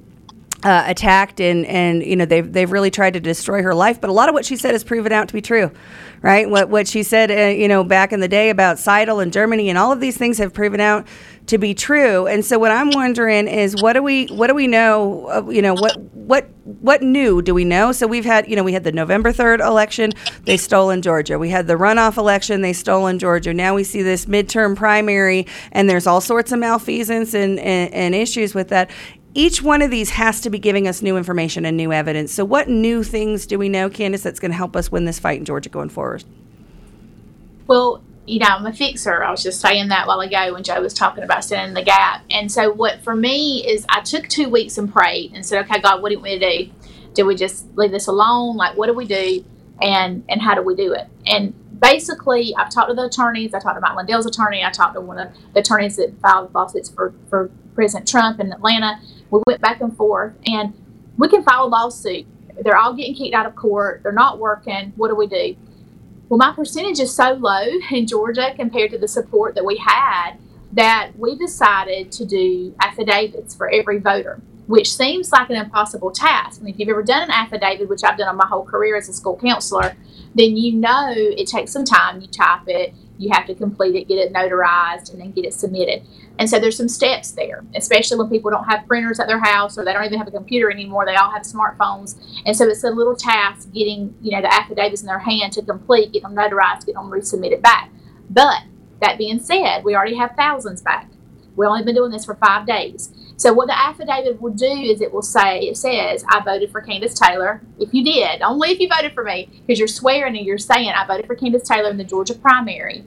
[0.65, 4.01] uh, attacked and and you know they've they've really tried to destroy her life.
[4.01, 5.71] But a lot of what she said has proven out to be true
[6.23, 6.49] right?
[6.49, 9.69] What what she said uh, you know back in the day about Scytl and Germany
[9.69, 11.07] and all of these things have proven out
[11.47, 12.27] to be true.
[12.27, 15.63] And so what I'm wondering is what do we what do we know uh, you
[15.63, 17.93] know what what what new do we know?
[17.93, 20.13] So we've had you know we had the November 3rd election
[20.45, 21.39] they stole in Georgia.
[21.39, 23.55] We had the runoff election they stole in Georgia.
[23.55, 28.15] Now we see this midterm primary and there's all sorts of malfeasance and, and, and
[28.15, 28.91] issues with that
[29.39, 32.33] each one of these has to be giving us new information and new evidence.
[32.33, 35.21] So, what new things do we know, Kandiss, that's going to help us win this
[35.21, 36.25] fight in Georgia going forward?
[37.69, 39.23] Well, you know, I'm a fixer.
[39.23, 41.85] I was just saying that while ago when Joe was talking about standing in the
[41.85, 42.25] gap.
[42.31, 45.81] And so, what for me is, I took two weeks and prayed and said, "Okay,
[45.81, 46.71] God, what do to do?
[47.15, 48.57] Do we just leave this alone?
[48.57, 49.45] Like, what do we do?
[49.81, 53.55] And and how do we do it?" And basically, I've talked to the attorneys.
[53.55, 54.65] I talked to Mike Lindell's attorney.
[54.65, 58.53] I talked to one of the attorneys that filed lawsuits for for President Trump in
[58.53, 58.99] Atlanta.
[59.31, 60.73] We went back and forth, and
[61.17, 62.27] we can file a lawsuit.
[62.63, 64.03] They're all getting kicked out of court.
[64.03, 64.93] They're not working.
[64.97, 65.57] What do we do?
[66.29, 70.35] Well, my percentage is so low in Georgia compared to the support that we had
[70.73, 76.61] that we decided to do affidavits for every voter, which seems like an impossible task.
[76.61, 79.09] And if you've ever done an affidavit, which I've done on my whole career as
[79.09, 79.97] a school counselor,
[80.35, 82.21] then you know it takes some time.
[82.21, 85.53] You type it, You have to complete it, get it notarized, and then get it
[85.53, 86.03] submitted.
[86.39, 89.77] And so there's some steps there, especially when people don't have printers at their house
[89.77, 91.05] or they don't even have a computer anymore.
[91.05, 92.17] They all have smartphones.
[92.47, 95.63] And so it's a little task getting, you know, the affidavits in their hand to
[95.63, 97.91] complete, get them notarized, get them resubmitted back.
[98.31, 98.63] But
[99.01, 101.11] that being said, we already have thousands back.
[101.59, 103.13] We've only been doing this for five days.
[103.37, 106.81] So what the affidavit will do is it will say, it says, I voted for
[106.81, 107.61] Kandiss Taylor.
[107.81, 110.91] If you did, only if you voted for me, because you're swearing and you're saying,
[110.91, 113.05] I voted for Kandiss Taylor in the Georgia primary.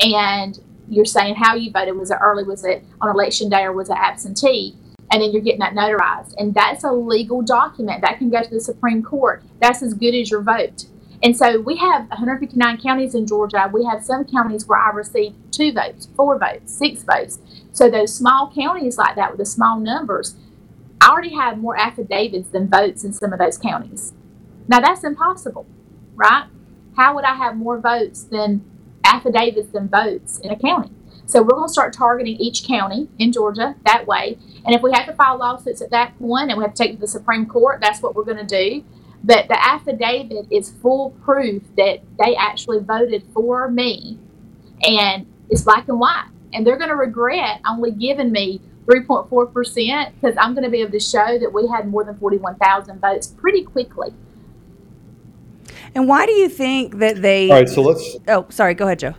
[0.00, 1.96] And you're saying how you voted.
[1.96, 2.42] Was it early?
[2.42, 4.76] Was it on election day or was it absentee?
[5.12, 6.34] And then you're getting that notarized.
[6.38, 8.02] And that's a legal document.
[8.02, 9.44] That can go to the Supreme Court.
[9.60, 10.86] That's as good as your vote.
[11.22, 13.70] And so we have 159 counties in Georgia.
[13.72, 17.38] We have some counties where I received two votes, four votes, six votes.
[17.76, 20.34] So those small counties like that with the small numbers,
[20.98, 24.14] I already have more affidavits than votes in some of those counties.
[24.66, 25.66] Now that's impossible,
[26.14, 26.46] right?
[26.96, 28.64] How would I have more votes than
[29.04, 30.90] affidavits than votes in a county?
[31.26, 34.38] So we're going to start targeting each county in Georgia that way.
[34.64, 36.92] And if we have to file lawsuits at that point and we have to take
[36.92, 38.82] to the Supreme Court, that's what we're going to do.
[39.22, 44.18] But the affidavit is full proof that they actually voted for me
[44.82, 50.36] and it's black and white and they're going to regret only giving me 3.4% because
[50.38, 53.62] I'm going to be able to show that we had more than 41,000 votes pretty
[53.62, 54.14] quickly.
[55.94, 57.50] And why do you think that they?
[57.50, 58.16] All right, so let's.
[58.28, 58.74] Oh, sorry.
[58.74, 59.14] Go ahead, Joe.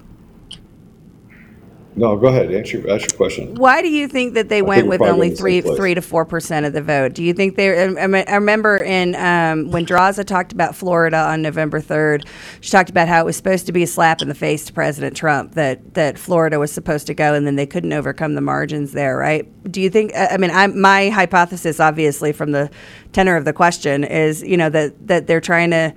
[1.98, 2.54] No, go ahead.
[2.54, 3.56] Answer, ask your question.
[3.56, 5.96] Why do you think that they I went with only probably in the three, three
[5.96, 7.14] to four percent of the vote?
[7.14, 7.86] Do you think they?
[7.86, 12.28] I mean, I remember in um, when Draza talked about Florida on November third,
[12.62, 14.74] she talked about how it was supposed to be a slap in the face to
[14.74, 18.42] President Trump that that Florida was supposed to go, and then they couldn't overcome the
[18.42, 19.50] margins there, right?
[19.72, 20.16] Do you think?
[20.16, 22.70] I I mean, I'm, my hypothesis, obviously, from the
[23.12, 25.96] tenor of the question, is you know that that they're trying to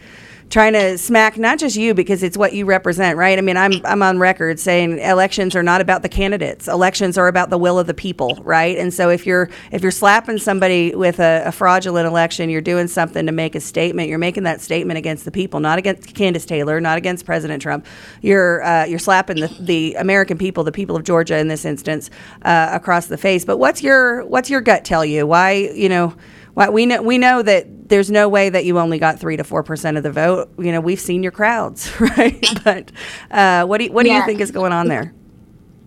[0.50, 3.38] trying to smack not just you because it's what you represent, right?
[3.38, 6.66] I mean, I'm I'm on record saying elections are not about the candidates.
[6.66, 8.76] Elections are about the will of the people, right?
[8.76, 12.88] And so if you're if you're slapping somebody with a, a fraudulent election, you're doing
[12.88, 14.08] something to make a statement.
[14.08, 17.86] You're making that statement against the people, not against Kandiss Taylor, not against President Trump.
[18.20, 22.10] You're uh, you're slapping the, the American people, the people of Georgia in this instance,
[22.42, 23.44] uh, across the face.
[23.44, 25.26] But what's your what's your gut tell you?
[25.26, 26.14] Why you know?
[26.60, 29.44] Why we know we know that there's no way that you only got three to
[29.44, 30.52] four percent of the vote.
[30.58, 32.46] You know, we've seen your crowds, right?
[32.62, 32.92] but
[33.30, 35.14] uh, what do you, what do you think is going on there?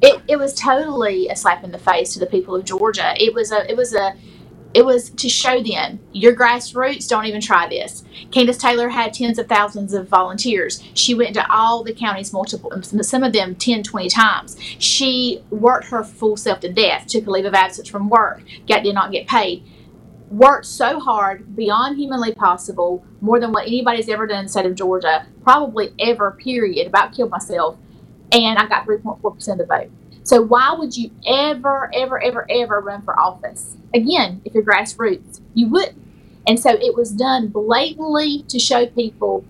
[0.01, 3.13] It, it was totally a slap in the face to the people of Georgia.
[3.23, 4.15] It was a it was a
[4.73, 8.03] it was to show them your grassroots don't even try this.
[8.31, 10.83] Kandiss Taylor had tens of thousands of volunteers.
[10.95, 14.57] She went to all the counties multiple some of them 10, 20 times.
[14.79, 18.81] She worked her full self to death, took a leave of absence from work, got
[18.81, 19.63] did not get paid.
[20.33, 24.65] Worked so hard beyond humanly possible, more than what anybody's ever done in the state
[24.65, 26.87] of Georgia, probably ever, period.
[26.87, 27.77] About killed myself
[28.31, 29.91] and I got 3.4% of the vote.
[30.23, 33.77] So why would you ever, ever, ever, ever run for office?
[33.93, 36.01] Again, if you're grassroots, you wouldn't.
[36.47, 39.45] And so it was done blatantly to show people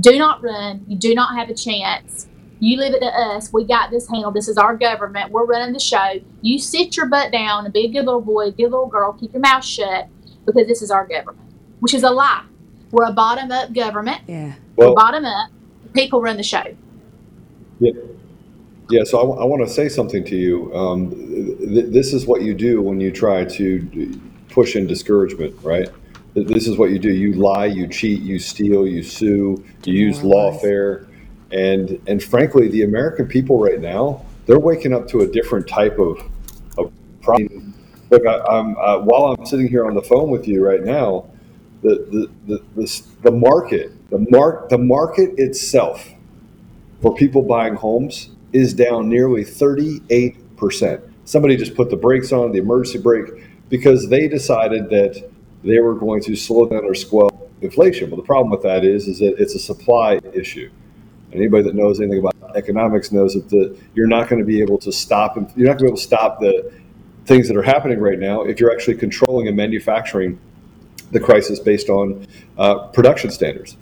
[0.00, 2.26] do not run, you do not have a chance.
[2.58, 3.52] You leave it to us.
[3.52, 4.34] We got this handled.
[4.34, 5.30] This is our government.
[5.30, 6.14] We're running the show.
[6.40, 9.12] You sit your butt down and be a good little boy, good little girl.
[9.12, 10.08] Keep your mouth shut
[10.46, 11.48] because this is our government,
[11.80, 12.44] which is a lie.
[12.90, 14.22] We're a bottom up government.
[14.26, 14.54] Yeah.
[14.76, 15.50] Well, bottom up.
[15.92, 16.64] People run the show.
[17.80, 17.92] Yeah,
[18.90, 19.04] yeah.
[19.04, 20.74] So I, want to say something to you.
[20.74, 25.88] Um, th- this is what you do when you try to push in discouragement, right?
[26.34, 27.10] This is what you do.
[27.10, 31.08] You lie, you cheat, you steal, you sue, you use lawfare,
[31.52, 35.98] and and frankly, the American people right now they're waking up to a different type
[35.98, 36.20] of
[36.76, 37.74] of problem.
[38.14, 41.26] Look, I, I'm uh, while I'm sitting here on the phone with you right now,
[41.82, 46.08] the the the the, the market, the mark, the market itself
[47.02, 51.02] for people buying homes is down nearly 38%.
[51.24, 53.30] Somebody just put the brakes on, the emergency brake,
[53.68, 55.28] because they decided that
[55.64, 58.10] they were going to slow down or squelch inflation.
[58.10, 60.70] Well, the problem with that is, is that it's a supply issue.
[61.32, 64.78] Anybody that knows anything about economics knows that the, you're not going to be able
[64.78, 66.72] to stop, you're not going to be able to stop the
[67.24, 70.38] things that are happening right now if you're actually controlling and manufacturing
[71.10, 72.26] the crisis based on
[72.58, 73.76] uh, production standards.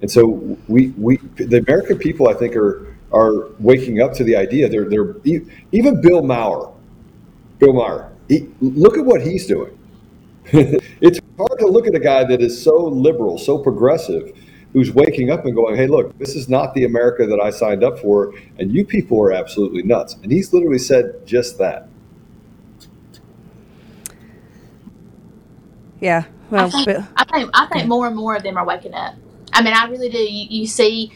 [0.00, 0.26] And so
[0.68, 4.68] we, we, the American people, I think, are are waking up to the idea.
[4.68, 5.16] They're, they're
[5.72, 6.70] even Bill Maher.
[7.58, 8.12] Bill Maher.
[8.28, 9.76] He, look at what he's doing.
[10.44, 14.36] it's hard to look at a guy that is so liberal, so progressive,
[14.72, 17.82] who's waking up and going, "Hey, look, this is not the America that I signed
[17.82, 21.88] up for, and you people are absolutely nuts." And he's literally said just that.
[26.00, 26.24] Yeah.
[26.50, 29.14] I think, but- I think I think more and more of them are waking up.
[29.52, 30.18] I mean, I really do.
[30.18, 31.12] You, you see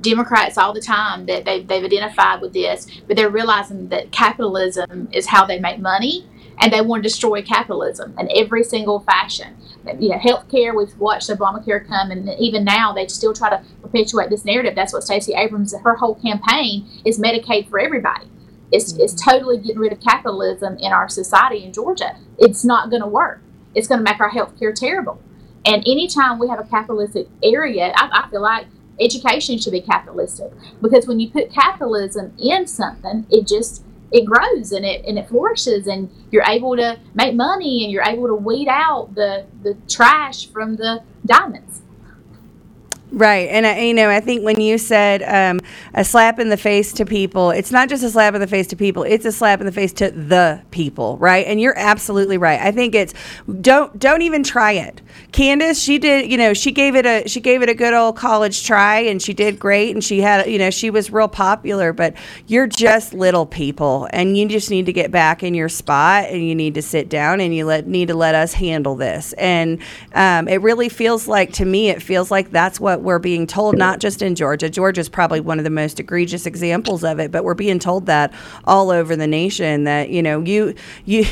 [0.00, 5.08] Democrats all the time that they've, they've identified with this, but they're realizing that capitalism
[5.12, 6.26] is how they make money
[6.58, 9.56] and they want to destroy capitalism in every single fashion.
[9.98, 14.30] You know, healthcare, we've watched Obamacare come, and even now they still try to perpetuate
[14.30, 14.74] this narrative.
[14.74, 18.26] That's what Stacey Abrams, her whole campaign is Medicaid for everybody.
[18.72, 19.30] It's, it's mm-hmm.
[19.30, 22.16] totally getting rid of capitalism in our society in Georgia.
[22.38, 23.40] It's not going to work.
[23.76, 25.22] It's going to make our healthcare terrible.
[25.64, 28.66] And anytime we have a capitalistic area, I, I feel like
[28.98, 30.50] education should be capitalistic
[30.80, 35.28] because when you put capitalism in something, it just it grows and it and it
[35.28, 39.76] flourishes and you're able to make money and you're able to weed out the the
[39.88, 41.82] trash from the diamonds.
[43.16, 43.48] Right.
[43.48, 45.60] And, I, you know, I think when you said um,
[45.94, 48.66] a slap in the face to people, it's not just a slap in the face
[48.66, 51.46] to people, it's a slap in the face to the people, right?
[51.46, 52.60] And you're absolutely right.
[52.60, 53.14] I think it's
[53.62, 55.00] don't don't even try it.
[55.32, 58.18] Kandiss, she did, you know, she gave it a she gave it a good old
[58.18, 61.94] college try and she did great and she had, you know, she was real popular,
[61.94, 62.12] but
[62.46, 66.46] you're just little people and you just need to get back in your spot and
[66.46, 69.32] you need to sit down and you let need to let us handle this.
[69.38, 69.78] And
[70.12, 73.78] um, it really feels like to me it feels like that's what we're being told,
[73.78, 74.68] not just in Georgia.
[74.68, 78.34] Georgia's probably one of the most egregious examples of it, but we're being told that
[78.64, 80.74] all over the nation that you know you
[81.06, 81.24] you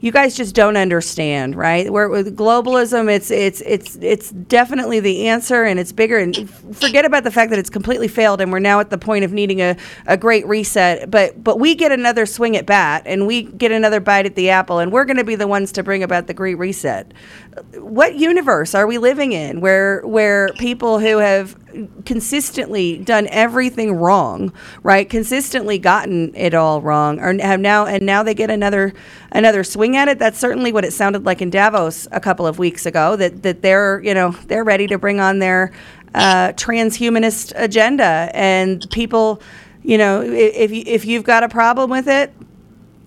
[0.00, 1.92] you guys just don't understand, right?
[1.92, 6.18] Where with globalism, it's it's it's it's definitely the answer, and it's bigger.
[6.18, 9.24] And forget about the fact that it's completely failed, and we're now at the point
[9.24, 9.76] of needing a,
[10.06, 11.10] a great reset.
[11.10, 14.50] But but we get another swing at bat, and we get another bite at the
[14.50, 17.12] apple, and we're going to be the ones to bring about the great reset.
[17.74, 21.56] What universe are we living in where where people who have
[22.04, 24.52] consistently done everything wrong,
[24.82, 25.08] right?
[25.08, 28.92] Consistently gotten it all wrong, or have now and now they get another
[29.32, 30.18] another swing at it.
[30.18, 33.16] That's certainly what it sounded like in Davos a couple of weeks ago.
[33.16, 35.72] That that they're you know they're ready to bring on their
[36.14, 39.40] uh, transhumanist agenda, and people,
[39.82, 42.32] you know, if if you've got a problem with it,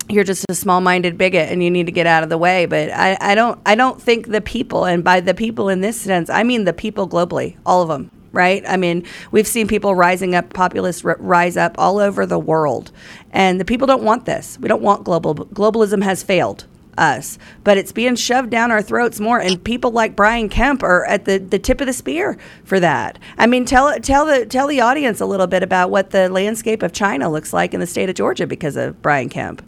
[0.08, 2.90] you're just a small-minded bigot and you need to get out of the way but
[2.90, 6.28] I, I don't i don't think the people and by the people in this sense
[6.30, 8.64] i mean the people globally all of them right?
[8.66, 12.90] I mean, we've seen people rising up, populists r- rise up all over the world,
[13.30, 14.58] and the people don't want this.
[14.58, 15.34] We don't want global.
[15.34, 16.66] Globalism has failed
[16.98, 21.04] us, but it's being shoved down our throats more, and people like Brian Kemp are
[21.06, 23.18] at the, the tip of the spear for that.
[23.38, 26.82] I mean, tell tell the tell the audience a little bit about what the landscape
[26.82, 29.62] of China looks like in the state of Georgia because of Brian Kemp.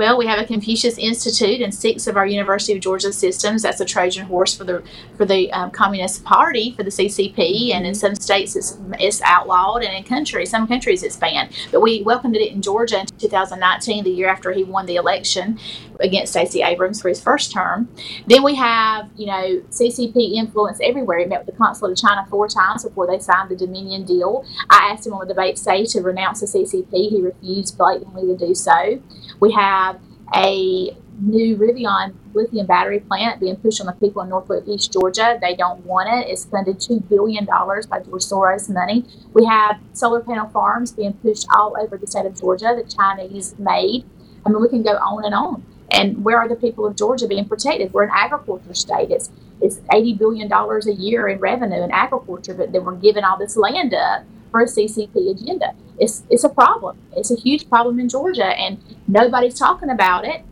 [0.00, 3.60] Well, we have a Confucius Institute in six of our University of Georgia systems.
[3.60, 4.82] That's a Trojan horse for the
[5.18, 9.82] for the um, Communist Party for the CCP, and in some states it's it's outlawed,
[9.82, 11.52] and in countries some countries it's banned.
[11.70, 15.58] But we welcomed it in Georgia in 2019, the year after he won the election
[16.00, 17.88] against Stacey Abrams for his first term.
[18.26, 21.18] Then we have you know CCP influence everywhere.
[21.18, 24.44] He met with the consulate of China four times before they signed the Dominion deal.
[24.68, 27.10] I asked him on the debate stage to renounce the CCP.
[27.10, 29.00] He refused blatantly to do so.
[29.40, 30.00] We have
[30.34, 35.38] a new Rivian lithium battery plant being pushed on the people in Norfolk, East Georgia.
[35.40, 36.30] They don't want it.
[36.30, 39.04] It's funded $2 billion by George Soros money.
[39.32, 43.58] We have solar panel farms being pushed all over the state of Georgia that Chinese
[43.58, 44.04] made.
[44.44, 45.64] I mean, we can go on and on.
[45.90, 47.92] And where are the people of Georgia being protected?
[47.92, 49.10] We're an agriculture state.
[49.10, 49.30] It's
[49.60, 53.56] it's $80 billion a year in revenue in agriculture, but then we're giving all this
[53.56, 55.74] land up for a CCP agenda.
[55.98, 56.96] It's, it's a problem.
[57.14, 60.42] It's a huge problem in Georgia, and nobody's talking about it.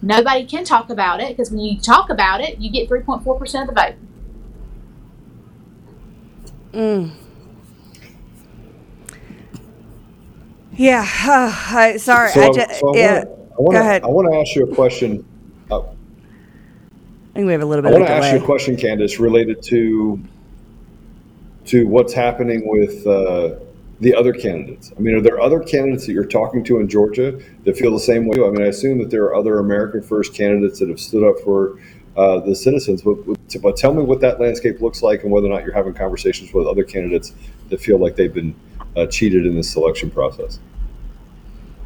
[0.00, 3.66] Nobody can talk about it because when you talk about it, you get 3.4% of
[3.66, 3.94] the vote.
[6.72, 7.10] Mm.
[10.72, 11.02] Yeah.
[11.26, 12.30] Uh, I, sorry.
[12.30, 13.24] So I I- just, so I yeah.
[13.56, 14.02] Wanna- I want Go to ahead.
[14.02, 15.24] I want to ask you a question.
[15.70, 15.82] Uh, I
[17.34, 19.62] think we have a little bit of want to ask you a question, Kandiss, related
[19.64, 20.20] to
[21.66, 23.54] to what's happening with uh,
[24.00, 24.92] the other candidates.
[24.96, 27.98] I mean, are there other candidates that you're talking to in Georgia that feel the
[27.98, 28.38] same way?
[28.38, 31.42] I mean, I assume that there are other American First candidates that have stood up
[31.42, 31.78] for
[32.16, 33.02] uh, the citizens.
[33.02, 33.16] But,
[33.62, 36.52] but tell me what that landscape looks like, and whether or not you're having conversations
[36.52, 37.32] with other candidates
[37.70, 38.54] that feel like they've been
[38.96, 40.58] uh, cheated in this selection process.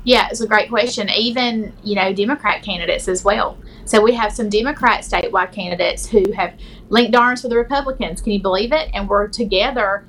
[0.09, 1.11] Yeah, it's a great question.
[1.11, 3.59] Even, you know, Democrat candidates as well.
[3.84, 6.54] So we have some Democrat statewide candidates who have
[6.88, 8.22] linked arms with the Republicans.
[8.22, 8.88] Can you believe it?
[8.94, 10.06] And we're together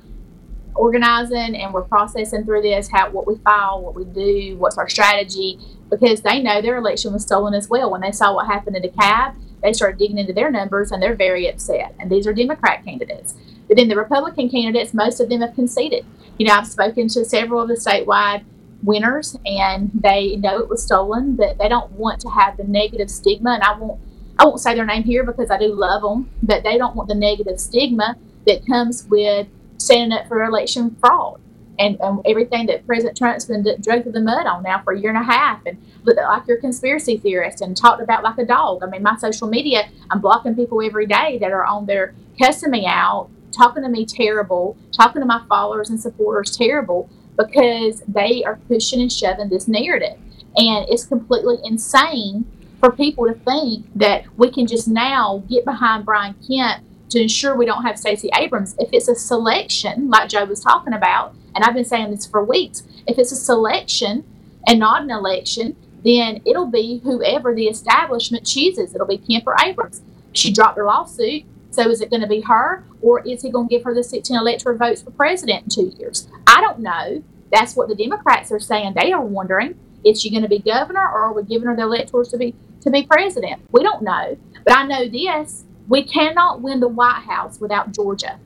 [0.74, 4.88] organizing and we're processing through this how what we file, what we do, what's our
[4.88, 5.58] strategy,
[5.90, 7.90] because they know their election was stolen as well.
[7.90, 11.14] When they saw what happened in DeKalb, they started digging into their numbers and they're
[11.14, 11.94] very upset.
[12.00, 13.34] And these are Democrat candidates.
[13.68, 16.06] But then the Republican candidates, most of them have conceded.
[16.38, 18.46] You know, I've spoken to several of the statewide
[18.82, 23.10] winners and they know it was stolen, but they don't want to have the negative
[23.10, 23.54] stigma.
[23.54, 24.00] And I won't,
[24.38, 27.08] I won't say their name here because I do love them, but they don't want
[27.08, 28.16] the negative stigma
[28.46, 31.40] that comes with standing up for election fraud
[31.78, 34.98] and, and everything that President Trump's been dragged through the mud on now for a
[34.98, 38.44] year and a half and like you're a conspiracy theorist and talked about like a
[38.44, 38.82] dog.
[38.82, 42.70] I mean, my social media, I'm blocking people every day that are on there cussing
[42.70, 48.44] me out, talking to me terrible, talking to my followers and supporters terrible because they
[48.44, 50.18] are pushing and shoving this narrative.
[50.56, 52.44] And it's completely insane
[52.80, 57.56] for people to think that we can just now get behind Brian Kemp to ensure
[57.56, 58.74] we don't have Stacey Abrams.
[58.78, 62.44] If it's a selection, like Joe was talking about, and I've been saying this for
[62.44, 64.24] weeks, if it's a selection
[64.66, 68.94] and not an election, then it'll be whoever the establishment chooses.
[68.94, 70.00] It'll be Kemp or Abrams.
[70.32, 73.68] She dropped her lawsuit, so is it going to be her, or is he going
[73.68, 76.28] to give her the 16 electoral votes for president in two years?
[76.46, 77.22] I don't know.
[77.52, 78.94] That's what the Democrats are saying.
[78.94, 81.82] They are wondering: is she going to be governor, or are we giving her the
[81.82, 83.62] electors to be to be president?
[83.72, 84.36] We don't know.
[84.64, 88.38] But I know this: we cannot win the White House without Georgia.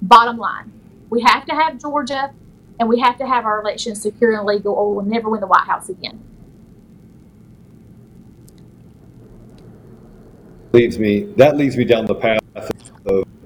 [0.00, 0.72] Bottom line,
[1.10, 2.32] we have to have Georgia,
[2.80, 5.46] and we have to have our elections secure and legal, or we'll never win the
[5.46, 6.22] White House again.
[10.72, 12.41] leads me that leads me down the path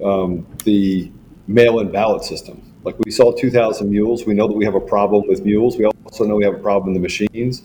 [0.06, 1.10] um, the
[1.46, 2.62] mail-in ballot system.
[2.84, 4.26] Like we saw 2,000 mules.
[4.26, 5.76] We know that we have a problem with mules.
[5.76, 7.62] We also know we have a problem in the machines.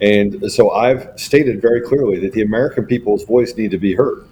[0.00, 4.26] And so I've stated very clearly that the American people's voice need to be heard.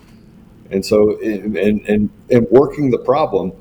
[0.70, 3.52] And so, in, in, in, in working the problem,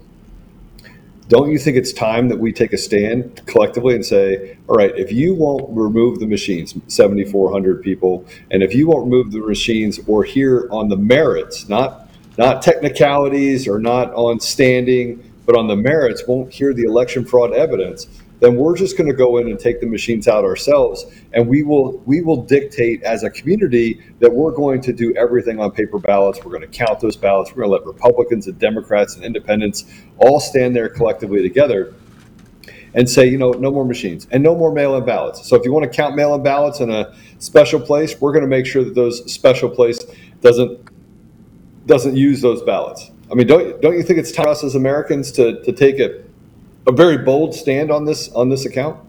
[1.27, 4.97] don't you think it's time that we take a stand collectively and say, all right,
[4.97, 9.99] if you won't remove the machines, 7,400 people, and if you won't remove the machines
[10.07, 12.00] or here on the merits, not
[12.37, 17.53] not technicalities or not on standing, but on the merits, won't hear the election fraud
[17.53, 18.07] evidence,
[18.41, 21.61] then we're just going to go in and take the machines out ourselves, and we
[21.61, 25.99] will we will dictate as a community that we're going to do everything on paper
[25.99, 26.43] ballots.
[26.43, 27.51] We're going to count those ballots.
[27.51, 29.85] We're going to let Republicans and Democrats and Independents
[30.17, 31.93] all stand there collectively together
[32.95, 35.47] and say, you know, no more machines and no more mail-in ballots.
[35.47, 38.49] So if you want to count mail-in ballots in a special place, we're going to
[38.49, 40.03] make sure that those special place
[40.41, 40.90] doesn't
[41.85, 43.11] doesn't use those ballots.
[43.31, 45.99] I mean, don't don't you think it's time for us as Americans to to take
[45.99, 46.23] a
[46.87, 48.99] a very bold stand on this on this account?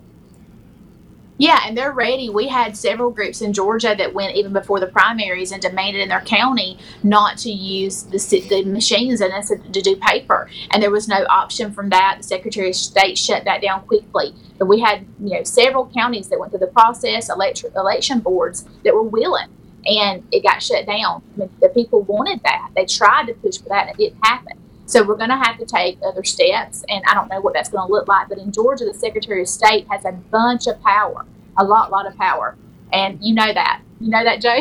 [1.39, 2.29] Yeah, and they're ready.
[2.29, 6.09] We had several groups in Georgia that went even before the primaries and demanded in
[6.11, 8.19] their county not to use the,
[8.49, 9.33] the machines and
[9.73, 10.49] to do paper.
[10.71, 12.19] And there was no option from that.
[12.19, 14.35] The Secretary of State shut that down quickly.
[14.59, 18.65] But we had you know several counties that went through the process, elect- election boards
[18.85, 19.49] that were willing,
[19.87, 21.23] and it got shut down.
[21.35, 22.71] I mean, the people wanted that.
[22.75, 24.59] They tried to push for that, and it didn't happen.
[24.87, 27.69] So we're going to have to take other steps, and I don't know what that's
[27.69, 28.29] going to look like.
[28.29, 31.25] But in Georgia, the Secretary of State has a bunch of power,
[31.57, 32.57] a lot, lot of power,
[32.93, 33.83] and you know that.
[34.01, 34.61] You know that, Joe.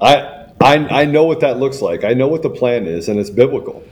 [0.00, 2.04] I I, I know what that looks like.
[2.04, 3.84] I know what the plan is, and it's biblical.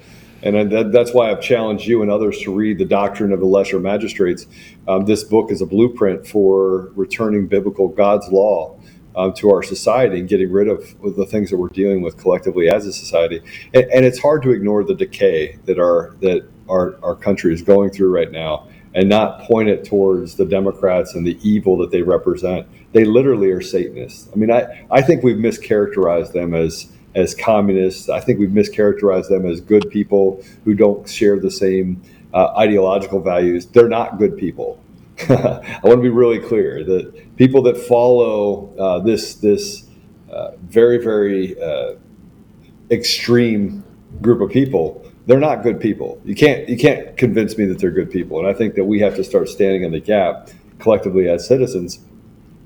[0.43, 3.47] And that, that's why I've challenged you and others to read the Doctrine of the
[3.47, 4.47] Lesser Magistrates.
[4.87, 8.79] Um, this book is a blueprint for returning biblical God's law
[9.17, 12.69] um, to our society and getting rid of the things that we're dealing with collectively
[12.69, 13.41] as a society.
[13.73, 17.63] And, and, it's hard to ignore the decay that our that our, our country is
[17.63, 21.91] going through right now and not point it towards the Democrats and the evil that
[21.91, 22.67] they represent.
[22.93, 24.29] They literally are Satanists.
[24.33, 28.09] I mean, I, I think we've mischaracterized them as as communists.
[28.09, 32.03] I think we've mischaracterized them as good people who don't share the same
[32.33, 33.67] uh, ideological values.
[33.67, 34.84] They're not good people.
[35.29, 39.87] I want to be really clear that people that follow uh, this this
[40.31, 41.95] uh, very very uh,
[42.91, 43.85] extreme
[44.21, 46.21] group of people, they're not good people.
[46.25, 48.41] You can't you can't convince me that they're good people.
[48.41, 50.51] And I think that we have to start standing in the gap
[50.81, 52.01] collectively as citizens.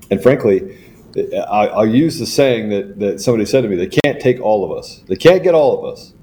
[0.09, 0.77] And frankly,
[1.15, 4.69] I, I'll use the saying that that somebody said to me: they can't take all
[4.69, 5.03] of us.
[5.07, 6.13] They can't get all of us.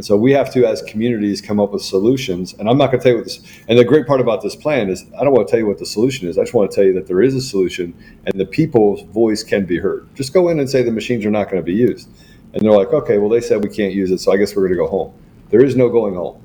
[0.00, 2.54] And so we have to, as communities, come up with solutions.
[2.54, 3.42] And I'm not going to tell you what this.
[3.68, 5.76] And the great part about this plan is, I don't want to tell you what
[5.76, 6.38] the solution is.
[6.38, 7.92] I just want to tell you that there is a solution,
[8.24, 10.08] and the people's voice can be heard.
[10.14, 12.08] Just go in and say the machines are not going to be used,
[12.54, 14.62] and they're like, okay, well they said we can't use it, so I guess we're
[14.62, 15.12] going to go home.
[15.50, 16.40] There is no going home.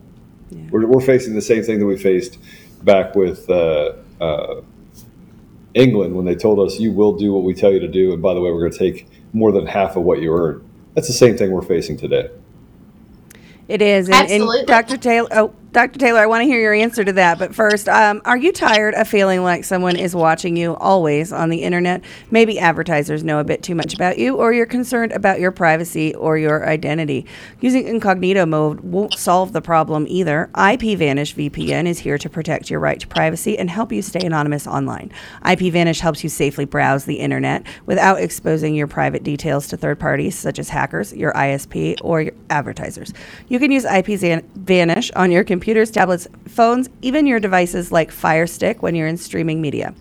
[0.49, 0.67] Yeah.
[0.71, 2.37] We're, we're facing the same thing that we faced
[2.83, 4.63] back with uh, uh,
[5.75, 8.21] England when they told us you will do what we tell you to do, and
[8.21, 10.69] by the way, we're going to take more than half of what you earn.
[10.93, 12.29] That's the same thing we're facing today.
[13.67, 14.09] It is.
[14.09, 14.97] And, and Dr.
[14.97, 15.99] Taylor, oh, Dr.
[15.99, 17.37] Taylor, I want to hear your answer to that.
[17.37, 21.49] But first, um, are you tired of feeling like someone is watching you always on
[21.49, 22.01] the internet?
[22.31, 26.15] Maybe advertisers know a bit too much about you, or you're concerned about your privacy
[26.15, 27.25] or your identity.
[27.59, 30.49] Using incognito mode won't solve the problem either.
[30.53, 34.67] IPVanish VPN is here to protect your right to privacy and help you stay anonymous
[34.67, 35.11] online.
[35.43, 40.37] IPVanish helps you safely browse the internet without exposing your private details to third parties
[40.37, 43.11] such as hackers, your ISP, or your advertisers.
[43.49, 48.45] You can use IPVanish on your computer computers, tablets, phones, even your devices like Fire
[48.45, 49.95] Stick when you're in streaming media.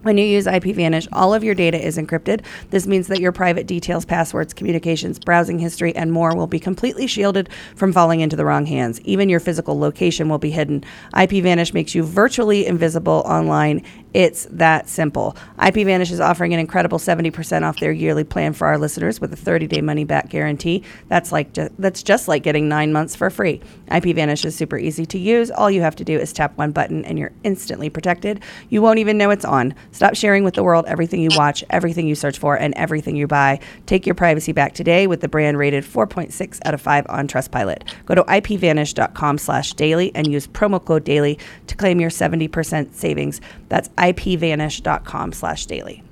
[0.00, 2.42] When you use IPVanish, all of your data is encrypted.
[2.70, 7.06] This means that your private details, passwords, communications, browsing history, and more will be completely
[7.06, 8.98] shielded from falling into the wrong hands.
[9.02, 10.82] Even your physical location will be hidden.
[11.12, 13.82] IPVanish makes you virtually invisible online
[14.14, 15.36] it's that simple.
[15.58, 19.36] IPVanish is offering an incredible 70% off their yearly plan for our listeners with a
[19.36, 20.84] 30-day money-back guarantee.
[21.08, 23.60] That's like ju- that's just like getting 9 months for free.
[23.90, 25.50] IPVanish is super easy to use.
[25.50, 28.40] All you have to do is tap one button and you're instantly protected.
[28.68, 29.74] You won't even know it's on.
[29.90, 33.26] Stop sharing with the world everything you watch, everything you search for, and everything you
[33.26, 33.58] buy.
[33.86, 37.82] Take your privacy back today with the brand rated 4.6 out of 5 on Trustpilot.
[38.06, 43.40] Go to ipvanish.com/daily and use promo code daily to claim your 70% savings.
[43.68, 46.02] That's ipvanish.com slash daily.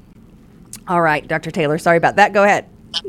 [0.89, 1.51] All right, Dr.
[1.51, 2.33] Taylor, sorry about that.
[2.33, 2.69] Go ahead.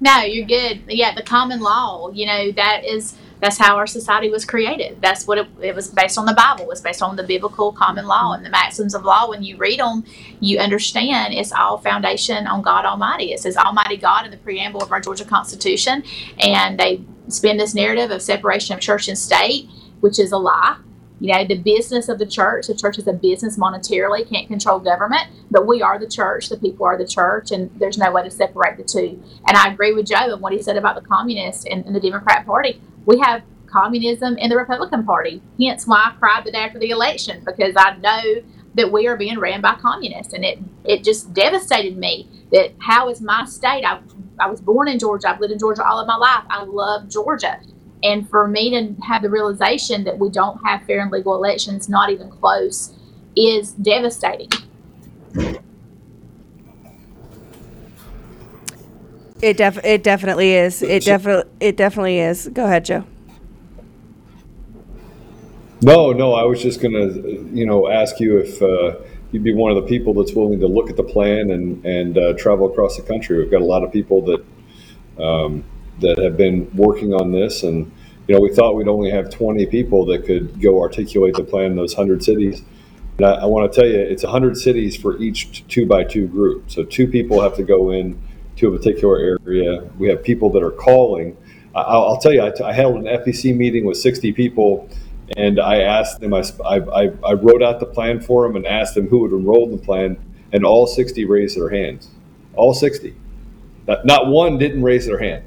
[0.00, 0.82] no, you're good.
[0.88, 5.00] Yeah, the common law, you know, that is that's how our society was created.
[5.00, 6.64] That's what it, it, was based on the Bible.
[6.64, 9.28] It was based on the biblical common law and the maxims of law.
[9.28, 10.04] When you read them,
[10.40, 13.32] you understand it's all foundation on God Almighty.
[13.32, 16.02] It says Almighty God in the preamble of our Georgia Constitution,
[16.40, 19.68] and they spin this narrative of separation of church and state,
[20.00, 20.78] which is a lie.
[21.20, 24.78] You know, the business of the church, the church is a business monetarily, can't control
[24.78, 28.22] government, but we are the church, the people are the church, and there's no way
[28.22, 29.20] to separate the two.
[29.46, 32.00] And I agree with Joe and what he said about the communists and, and the
[32.00, 32.80] Democrat Party.
[33.04, 35.42] We have communism in the Republican Party.
[35.60, 38.42] Hence why I cried the day after the election, because I know
[38.74, 40.32] that we are being ran by communists.
[40.32, 43.84] And it, it just devastated me that how is my state?
[43.84, 44.00] I,
[44.38, 45.30] I was born in Georgia.
[45.30, 46.44] I've lived in Georgia all of my life.
[46.48, 47.60] I love Georgia.
[48.02, 51.88] And for me to have the realization that we don't have fair and legal elections,
[51.88, 52.94] not even close,
[53.36, 54.48] is devastating.
[59.40, 60.82] It def it definitely is.
[60.82, 62.48] It definitely it definitely is.
[62.48, 63.04] Go ahead, Joe.
[65.80, 67.06] No, no, I was just gonna,
[67.52, 68.96] you know, ask you if uh,
[69.30, 72.18] you'd be one of the people that's willing to look at the plan and and
[72.18, 73.38] uh, travel across the country.
[73.38, 74.44] We've got a lot of people that
[75.22, 75.64] um,
[76.00, 77.62] that have been working on this.
[77.62, 77.90] And,
[78.26, 81.66] you know, we thought we'd only have 20 people that could go articulate the plan
[81.72, 82.62] in those 100 cities.
[83.18, 86.26] And I, I want to tell you, it's 100 cities for each two by two
[86.26, 86.70] group.
[86.70, 88.20] So two people have to go in
[88.56, 89.88] to a particular area.
[89.98, 91.36] We have people that are calling.
[91.74, 94.88] I, I'll tell you, I, held an FEC meeting with 60 people
[95.36, 98.94] and I asked them, I, I, I wrote out the plan for them and asked
[98.94, 100.16] them who would enroll in the plan,
[100.52, 102.08] and all 60 raised their hands.
[102.54, 103.14] All 60.
[104.04, 105.44] Not one didn't raise their hand.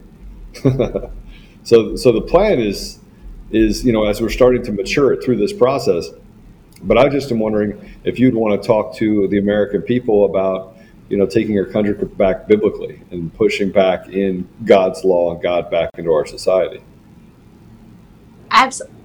[1.63, 2.99] so so the plan is
[3.51, 6.09] is you know as we're starting to mature it through this process.
[6.83, 10.75] But I just am wondering if you'd want to talk to the American people about
[11.09, 15.69] you know taking our country back biblically and pushing back in God's law and God
[15.69, 16.81] back into our society.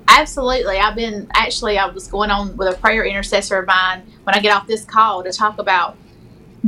[0.09, 0.79] Absolutely.
[0.79, 4.41] I've been actually I was going on with a prayer intercessor of mine when I
[4.41, 5.97] get off this call to talk about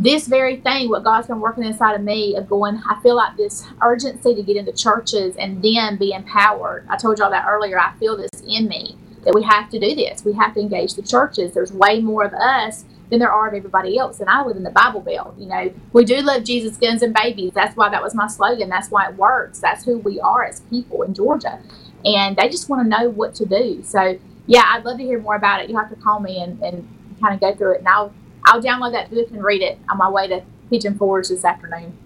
[0.03, 3.37] this very thing, what God's been working inside of me of going, I feel like
[3.37, 6.87] this urgency to get into churches and then be empowered.
[6.89, 7.81] I told y'all that earlier.
[7.81, 10.25] I feel this in me that we have to do this.
[10.25, 11.53] We have to engage the churches.
[11.53, 14.21] There's way more of us than there are of everybody else.
[14.21, 15.35] And I live in the Bible Belt.
[15.37, 17.51] You know, we do love Jesus, guns, and babies.
[17.53, 18.69] That's why that was my slogan.
[18.69, 19.59] That's why it works.
[19.59, 21.61] That's who we are as people in Georgia.
[22.05, 23.83] And they just want to know what to do.
[23.83, 25.69] So, yeah, I'd love to hear more about it.
[25.69, 26.89] You have to call me and, and
[27.21, 27.79] kind of go through it.
[27.81, 28.15] And I'll
[28.49, 31.97] I'll download that book and read it on my way to Pigeon Forge this afternoon.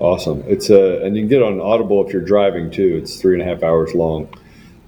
[0.00, 0.42] Awesome.
[0.48, 2.98] It's a, and you can get on Audible if you're driving too.
[3.00, 4.28] It's three and a half hours long.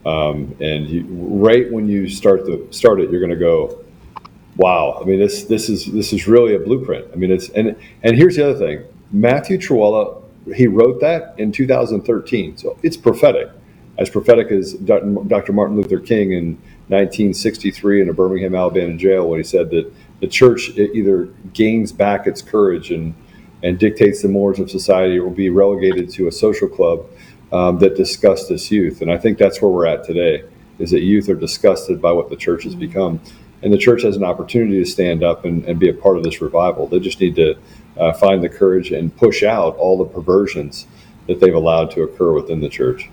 [0.05, 3.85] Um, and you, right when you start the start it, you're going to go,
[4.57, 4.99] wow.
[5.01, 7.07] I mean, this, this is, this is really a blueprint.
[7.13, 10.21] I mean, it's, and, and here's the other thing, Matthew Trewhella,
[10.55, 12.57] he wrote that in 2013.
[12.57, 13.51] So it's prophetic,
[13.99, 15.53] as prophetic as Dr.
[15.53, 16.61] Martin Luther King and
[16.91, 22.27] 1963 in a Birmingham, Alabama jail when he said that the church either gains back
[22.27, 23.15] its courage and
[23.63, 27.07] and dictates the mores of society, or will be relegated to a social club
[27.53, 29.03] um, that disgusts its youth.
[29.03, 30.45] And I think that's where we're at today:
[30.79, 32.81] is that youth are disgusted by what the church has mm-hmm.
[32.81, 33.21] become,
[33.63, 36.25] and the church has an opportunity to stand up and, and be a part of
[36.25, 36.87] this revival.
[36.87, 37.57] They just need to
[37.99, 40.87] uh, find the courage and push out all the perversions
[41.27, 43.11] that they've allowed to occur within the church.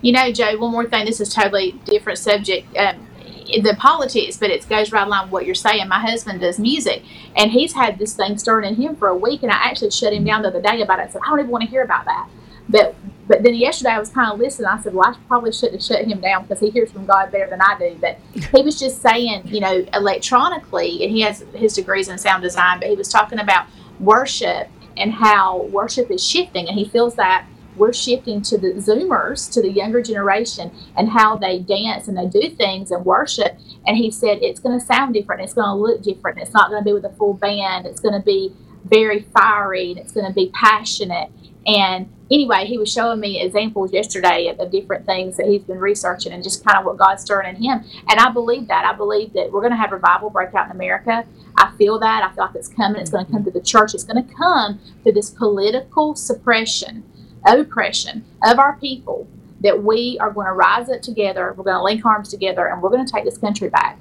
[0.00, 1.04] You know, Joe, one more thing.
[1.04, 2.76] This is totally different subject.
[2.76, 3.06] Um,
[3.48, 5.88] the politics, but it goes right along with what you're saying.
[5.88, 7.02] My husband does music,
[7.34, 10.12] and he's had this thing stirring in him for a week, and I actually shut
[10.12, 11.02] him down the other day about it.
[11.02, 12.28] I said, I don't even want to hear about that.
[12.68, 12.94] But
[13.26, 14.68] but then yesterday I was kind of listening.
[14.68, 17.30] I said, well, I probably shouldn't have shut him down because he hears from God
[17.30, 17.96] better than I do.
[18.00, 18.18] But
[18.54, 22.80] he was just saying, you know, electronically, and he has his degrees in sound design,
[22.80, 23.66] but he was talking about
[23.98, 27.46] worship and how worship is shifting, and he feels that
[27.78, 32.26] we're shifting to the Zoomers, to the younger generation, and how they dance and they
[32.26, 33.58] do things and worship.
[33.86, 35.42] And he said it's going to sound different.
[35.42, 36.38] It's going to look different.
[36.38, 37.86] It's not going to be with a full band.
[37.86, 38.52] It's going to be
[38.84, 41.30] very fiery and it's going to be passionate.
[41.66, 45.78] And anyway, he was showing me examples yesterday of, of, different things that he's been
[45.78, 47.84] researching and just kind of what God's stirring in him.
[48.08, 48.86] And I believe that.
[48.86, 51.26] I believe that we're going to have revival break out in America.
[51.56, 52.22] I feel that.
[52.22, 53.00] I feel like it's coming.
[53.00, 53.92] It's going to come to the church.
[53.92, 57.04] It's going to come to this political suppression
[57.46, 59.26] oppression of our people
[59.60, 62.80] that we are going to rise up together, we're going to link arms together, and
[62.80, 63.98] we're going to take this country back.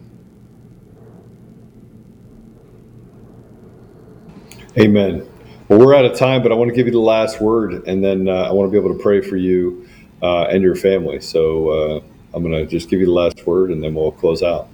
[4.78, 5.28] Amen.
[5.68, 8.04] Well, we're out of time, but I want to give you the last word, and
[8.04, 9.88] then uh, I want to be able to pray for you
[10.22, 11.20] uh, and your family.
[11.20, 12.02] So uh,
[12.34, 14.70] I'm going to just give you the last word, and then we'll close out.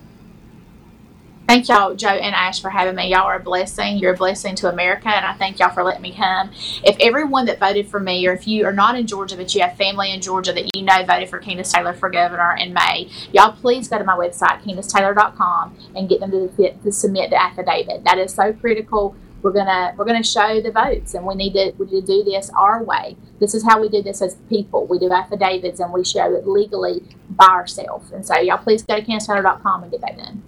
[1.53, 3.11] Thank y'all, Joe and Ash, for having me.
[3.11, 3.99] Y'all are a blessing.
[3.99, 6.49] You're a blessing to America, and I thank y'all for letting me come.
[6.83, 9.61] If everyone that voted for me, or if you are not in Georgia, but you
[9.61, 13.07] have family in Georgia that you know voted for Kandiss Taylor for governor in May,
[13.31, 18.03] y'all please go to my website, KandissTaylor.com, and get them to, to submit the affidavit.
[18.03, 19.15] That is so critical.
[19.43, 22.23] We're gonna we're gonna show the votes, and we need to we need to do
[22.23, 23.15] this our way.
[23.39, 24.87] This is how we do this as people.
[24.87, 28.11] We do affidavits, and we show it legally by ourselves.
[28.11, 30.41] And so, y'all please go to KandissTaylor.com and get that done.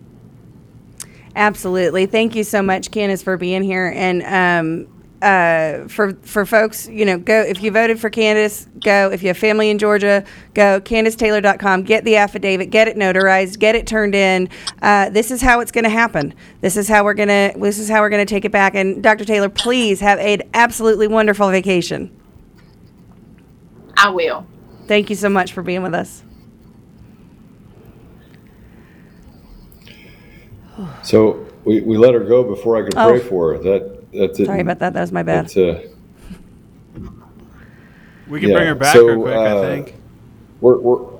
[1.35, 2.05] Absolutely.
[2.05, 3.91] Thank you so much, Kandiss, for being here.
[3.93, 4.87] And um,
[5.21, 9.09] uh, for for folks, you know, go if you voted for Kandiss, go.
[9.11, 10.23] If you have family in Georgia,
[10.53, 10.79] go.
[10.79, 11.83] KandissTaylor.com.
[11.83, 12.69] Get the affidavit.
[12.69, 13.59] Get it notarized.
[13.59, 14.49] Get it turned in.
[14.81, 16.33] Uh, this is how it's going to happen.
[16.61, 17.53] This is how we're gonna.
[17.57, 18.75] This is how we're gonna take it back.
[18.75, 19.25] And Dr.
[19.25, 22.15] Taylor, please have an absolutely wonderful vacation.
[23.97, 24.45] I will.
[24.87, 26.23] Thank you so much for being with us.
[31.03, 33.19] So we, we let her go before I could pray oh.
[33.19, 33.57] for her.
[33.59, 34.93] That that's Sorry about that.
[34.93, 35.55] That was my bad.
[35.57, 35.79] Uh,
[38.27, 39.35] we can yeah, bring her back so, real quick.
[39.35, 39.95] Uh, I think.
[40.61, 41.15] We're, we're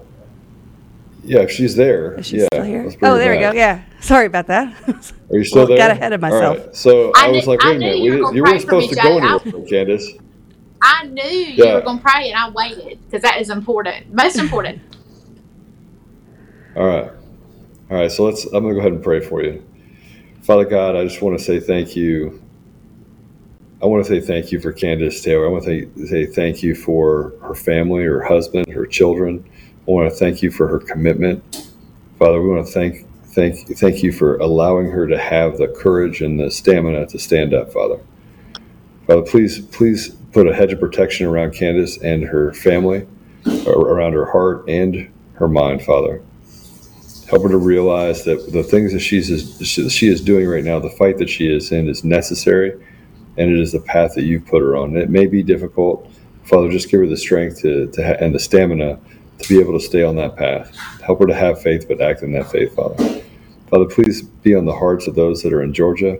[1.26, 2.14] yeah, if she's there.
[2.14, 2.92] Is she yeah, still here?
[3.02, 3.52] Oh, there we go.
[3.52, 3.84] Yeah.
[4.00, 4.74] Sorry about that.
[4.88, 5.78] Are you still well, there?
[5.78, 6.58] Got ahead of myself.
[6.58, 6.76] Right.
[6.76, 9.40] So I, I was like, wait a minute, you, you weren't supposed to go anywhere,
[9.40, 10.22] Kandiss.
[10.82, 11.76] I knew you yeah.
[11.76, 14.82] were going to pray, and I waited because that is important, most important.
[16.76, 17.12] All right.
[17.90, 18.46] All right, so let's.
[18.46, 19.64] I'm going to go ahead and pray for you.
[20.42, 22.42] Father God, I just want to say thank you.
[23.82, 25.46] I want to say thank you for Kandiss Taylor.
[25.46, 29.48] I want to say thank you for her family, her husband, her children.
[29.88, 31.44] I want to thank you for her commitment.
[32.18, 36.22] Father, we want to thank thank thank you for allowing her to have the courage
[36.22, 38.00] and the stamina to stand up, Father.
[39.06, 43.06] Father, please please put a hedge of protection around Kandiss and her family,
[43.68, 46.24] around her heart and her mind, Father
[47.28, 49.28] help her to realize that the things that she's
[49.68, 52.72] she is doing right now, the fight that she is in, is necessary,
[53.38, 54.96] and it is the path that you've put her on.
[54.96, 56.12] It may be difficult,
[56.44, 56.70] Father.
[56.70, 59.00] Just give her the strength to, to ha- and the stamina
[59.40, 60.76] to be able to stay on that path.
[61.02, 63.22] Help her to have faith, but act in that faith, Father.
[63.70, 66.16] Father, please be on the hearts of those that are in Georgia,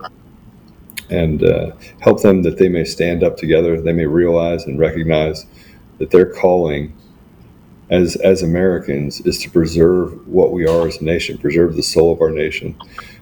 [1.08, 3.80] and uh, help them that they may stand up together.
[3.80, 5.46] They may realize and recognize
[5.98, 6.94] that their calling
[7.90, 12.12] as as Americans is to preserve what we are as a nation, preserve the soul
[12.12, 12.76] of our nation,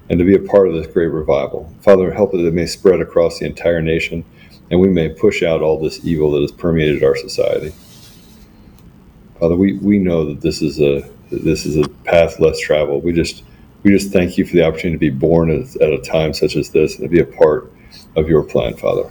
[0.09, 1.73] and to be a part of this great revival.
[1.81, 4.25] Father, help that it may spread across the entire nation,
[4.71, 7.75] and we may push out all this evil that has permeated our society.
[9.39, 13.05] Father, we, we know that this is a this is a path less traveled.
[13.05, 13.45] We just
[13.83, 16.57] we just thank you for the opportunity to be born at, at a time such
[16.57, 17.71] as this and to be a part
[18.17, 19.11] of your plan, Father.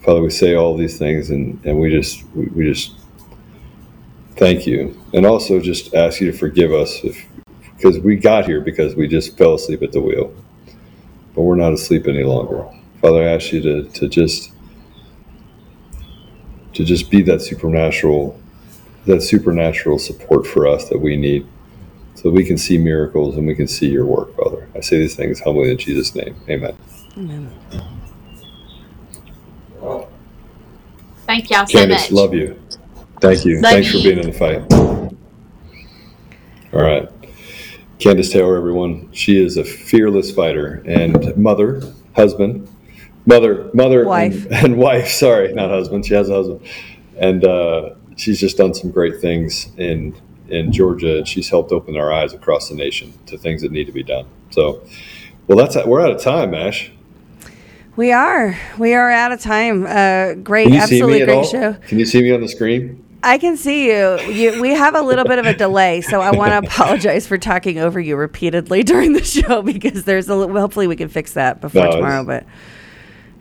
[0.00, 2.94] Father, we say all these things and, and we just we, we just
[4.36, 5.00] Thank you.
[5.14, 7.26] And also just ask you to forgive us if,
[7.76, 10.34] because we got here because we just fell asleep at the wheel.
[11.34, 12.66] But we're not asleep any longer.
[13.00, 14.52] Father, I ask you to, to just
[16.74, 18.38] to just be that supernatural
[19.06, 21.46] that supernatural support for us that we need
[22.14, 24.68] so we can see miracles and we can see your work, Father.
[24.74, 26.36] I say these things humbly in Jesus' name.
[26.48, 26.76] Amen.
[27.16, 27.52] Amen.
[31.26, 32.10] Thank y'all so Kandiss, much.
[32.10, 32.60] love you.
[33.20, 33.60] Thank you.
[33.60, 34.72] Thanks for being in the fight.
[36.72, 37.08] All right.
[37.98, 39.10] Kandiss Taylor, everyone.
[39.12, 41.80] She is a fearless fighter and mother,
[42.14, 42.68] husband,
[43.24, 45.08] mother, mother, wife, and, and wife.
[45.08, 46.04] Sorry, not husband.
[46.04, 46.60] She has a husband,
[47.18, 50.14] and uh, she's just done some great things in
[50.48, 53.86] in Georgia, and she's helped open our eyes across the nation to things that need
[53.86, 54.26] to be done.
[54.50, 54.84] So,
[55.46, 56.92] well, that's we're out of time, Ash.
[57.96, 58.58] We are.
[58.78, 59.86] We are out of time.
[59.86, 61.72] Uh, great, absolutely great show.
[61.88, 63.05] Can you see me on the screen?
[63.26, 64.20] I can see you.
[64.20, 64.62] you.
[64.62, 67.80] We have a little bit of a delay, so I want to apologize for talking
[67.80, 70.36] over you repeatedly during the show because there's a.
[70.36, 72.24] Little hopefully, we can fix that before no, tomorrow.
[72.24, 72.44] But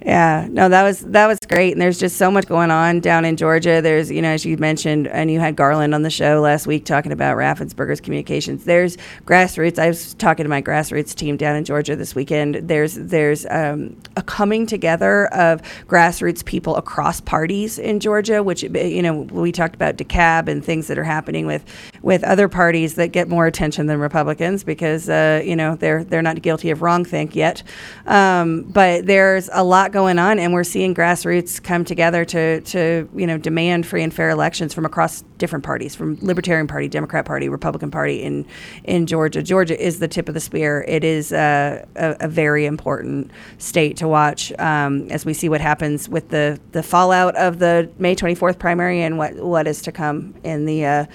[0.05, 3.25] yeah, no, that was that was great, and there's just so much going on down
[3.25, 3.81] in Georgia.
[3.81, 6.85] There's, you know, as you mentioned, and you had Garland on the show last week
[6.85, 8.65] talking about Raffensperger's communications.
[8.65, 9.79] There's grassroots.
[9.79, 12.53] I was talking to my grassroots team down in Georgia this weekend.
[12.53, 19.01] There's there's um, a coming together of grassroots people across parties in Georgia, which you
[19.01, 21.65] know we talked about DeKalb and things that are happening with
[22.03, 26.21] with other parties that get more attention than Republicans because uh, you know they're they're
[26.21, 27.63] not guilty of wrongthink yet,
[28.05, 33.07] um, but there's a lot going on, and we're seeing grassroots come together to to
[33.15, 37.25] you know demand free and fair elections from across different parties, from Libertarian Party, Democrat
[37.25, 38.45] Party, Republican Party in
[38.83, 39.41] in Georgia.
[39.41, 40.83] Georgia is the tip of the spear.
[40.85, 45.61] It is a, a, a very important state to watch um, as we see what
[45.61, 49.93] happens with the the fallout of the May 24th primary and what what is to
[49.93, 51.05] come in the uh,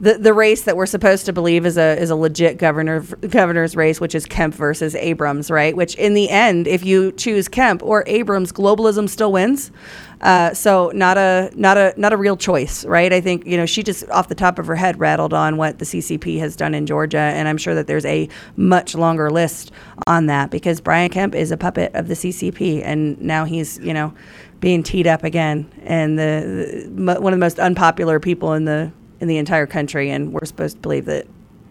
[0.00, 3.74] the the race that we're supposed to believe is a is a legit governor governor's
[3.74, 5.76] race, which is Kemp versus Abrams, right?
[5.76, 9.72] Which in the end, if you choose Kemp or Abrams Abrams, globalism still wins.
[10.20, 13.10] Uh, so not a not a not a real choice, right?
[13.10, 15.78] I think you know she just off the top of her head rattled on what
[15.78, 19.72] the CCP has done in Georgia, and I'm sure that there's a much longer list
[20.06, 23.94] on that because Brian Kemp is a puppet of the CCP, and now he's you
[23.94, 24.12] know
[24.60, 28.92] being teed up again, and the, the one of the most unpopular people in the
[29.20, 31.26] in the entire country, and we're supposed to believe that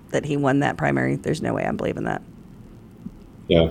[0.10, 1.18] that he won that primary.
[1.18, 2.24] There's no way I'm believing that.
[3.47, 3.70] Yeah.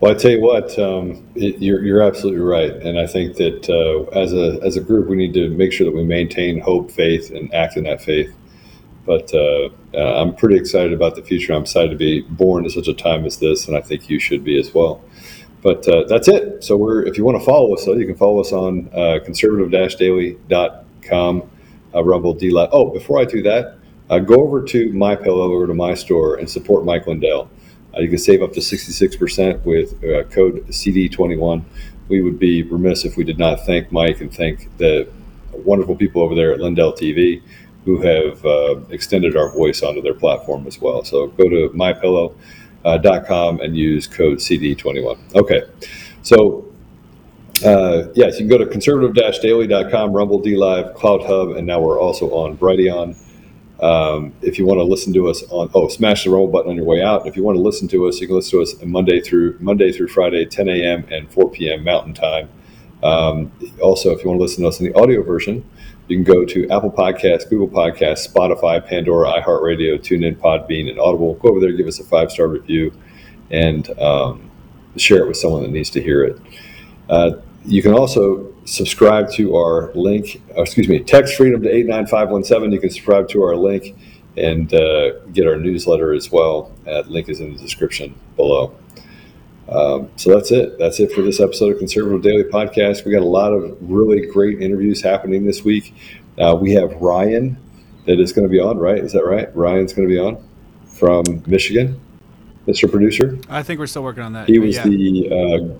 [0.00, 3.70] Well, I tell you what, um, it, you're, you're absolutely right, and I think that
[3.70, 6.90] uh, as a as a group, we need to make sure that we maintain hope,
[6.90, 8.34] faith, and act in that faith.
[9.06, 11.52] But uh, uh, I'm pretty excited about the future.
[11.52, 14.18] I'm excited to be born at such a time as this, and I think you
[14.18, 15.00] should be as well.
[15.62, 16.64] But uh, that's it.
[16.64, 19.20] So we're if you want to follow us, though, you can follow us on uh,
[19.24, 21.50] conservative-daily.com,
[21.94, 22.52] uh, Rumble D.
[22.54, 23.78] Oh, before I do that,
[24.10, 27.48] uh, go over to my pillow, over to my store, and support Mike Lindell.
[27.96, 31.62] Uh, you can save up to 66% with uh, code CD21.
[32.08, 35.08] We would be remiss if we did not thank Mike and thank the
[35.52, 37.42] wonderful people over there at Lindell TV
[37.84, 41.04] who have uh, extended our voice onto their platform as well.
[41.04, 45.34] So go to mypillow.com and use code CD21.
[45.34, 45.62] Okay,
[46.22, 46.64] so
[47.64, 52.56] uh, yes, you can go to conservative-daily.com, Rumble, DLive, CloutHub, and now we're also on
[52.56, 53.16] Brighteon.
[53.80, 56.76] Um, if you want to listen to us on, oh, smash the roll button on
[56.76, 57.26] your way out.
[57.26, 59.92] If you want to listen to us, you can listen to us Monday through Monday
[59.92, 61.06] through Friday, 10 a.m.
[61.10, 61.84] and 4 p.m.
[61.84, 62.48] Mountain Time.
[63.02, 63.52] Um,
[63.82, 65.68] also, if you want to listen to us in the audio version,
[66.08, 71.34] you can go to Apple Podcasts, Google Podcasts, Spotify, Pandora, iHeartRadio, TuneIn, Podbean, and Audible.
[71.34, 72.92] Go over there, give us a five star review,
[73.50, 74.50] and um,
[74.96, 76.40] share it with someone that needs to hear it.
[77.08, 77.32] Uh,
[77.64, 82.72] you can also subscribe to our link, uh, excuse me, text freedom to 89517.
[82.72, 83.96] You can subscribe to our link
[84.36, 86.72] and uh, get our newsletter as well.
[86.84, 88.76] That link is in the description below.
[89.68, 90.78] Um, so that's it.
[90.78, 93.04] That's it for this episode of Conservative Daily Podcast.
[93.04, 95.94] We got a lot of really great interviews happening this week.
[96.38, 97.56] Uh, we have Ryan
[98.06, 98.98] that is going to be on, right?
[98.98, 99.54] Is that right?
[99.56, 100.46] Ryan's going to be on
[100.84, 101.98] from Michigan,
[102.66, 102.90] Mr.
[102.90, 103.38] Producer.
[103.48, 104.48] I think we're still working on that.
[104.48, 104.84] He was yeah.
[104.84, 105.78] the uh,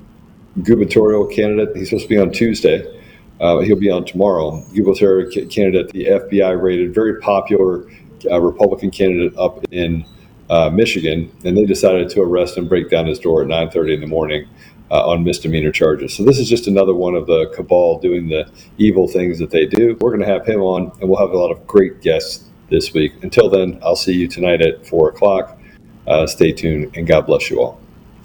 [0.63, 1.77] gubernatorial candidate.
[1.77, 3.01] He's supposed to be on Tuesday.
[3.41, 4.63] Uh, he'll be on tomorrow.
[4.75, 7.85] Gubernatorial candidate, the FBI rated, very popular
[8.31, 10.05] uh, Republican candidate up in
[10.51, 14.01] uh, Michigan, and they decided to arrest and break down his door at 9:30 in
[14.01, 14.47] the morning
[14.91, 16.15] uh, on misdemeanor charges.
[16.15, 19.67] So this is just another one of the cabal doing the evil things that they
[19.67, 19.97] do.
[20.01, 22.93] We're going to have him on, and we'll have a lot of great guests this
[22.93, 23.13] week.
[23.23, 25.59] Until then, I'll see you tonight at four o'clock.
[26.07, 27.81] Uh, stay tuned, and God bless you all.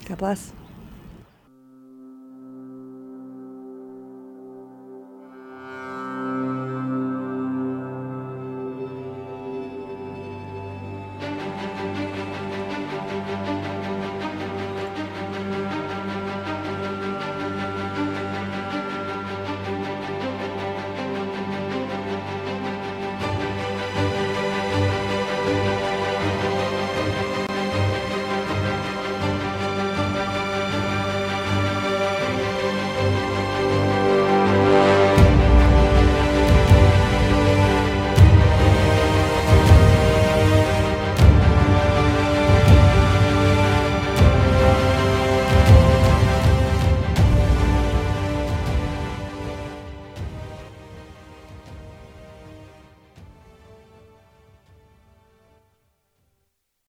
[0.05, 0.53] God bless.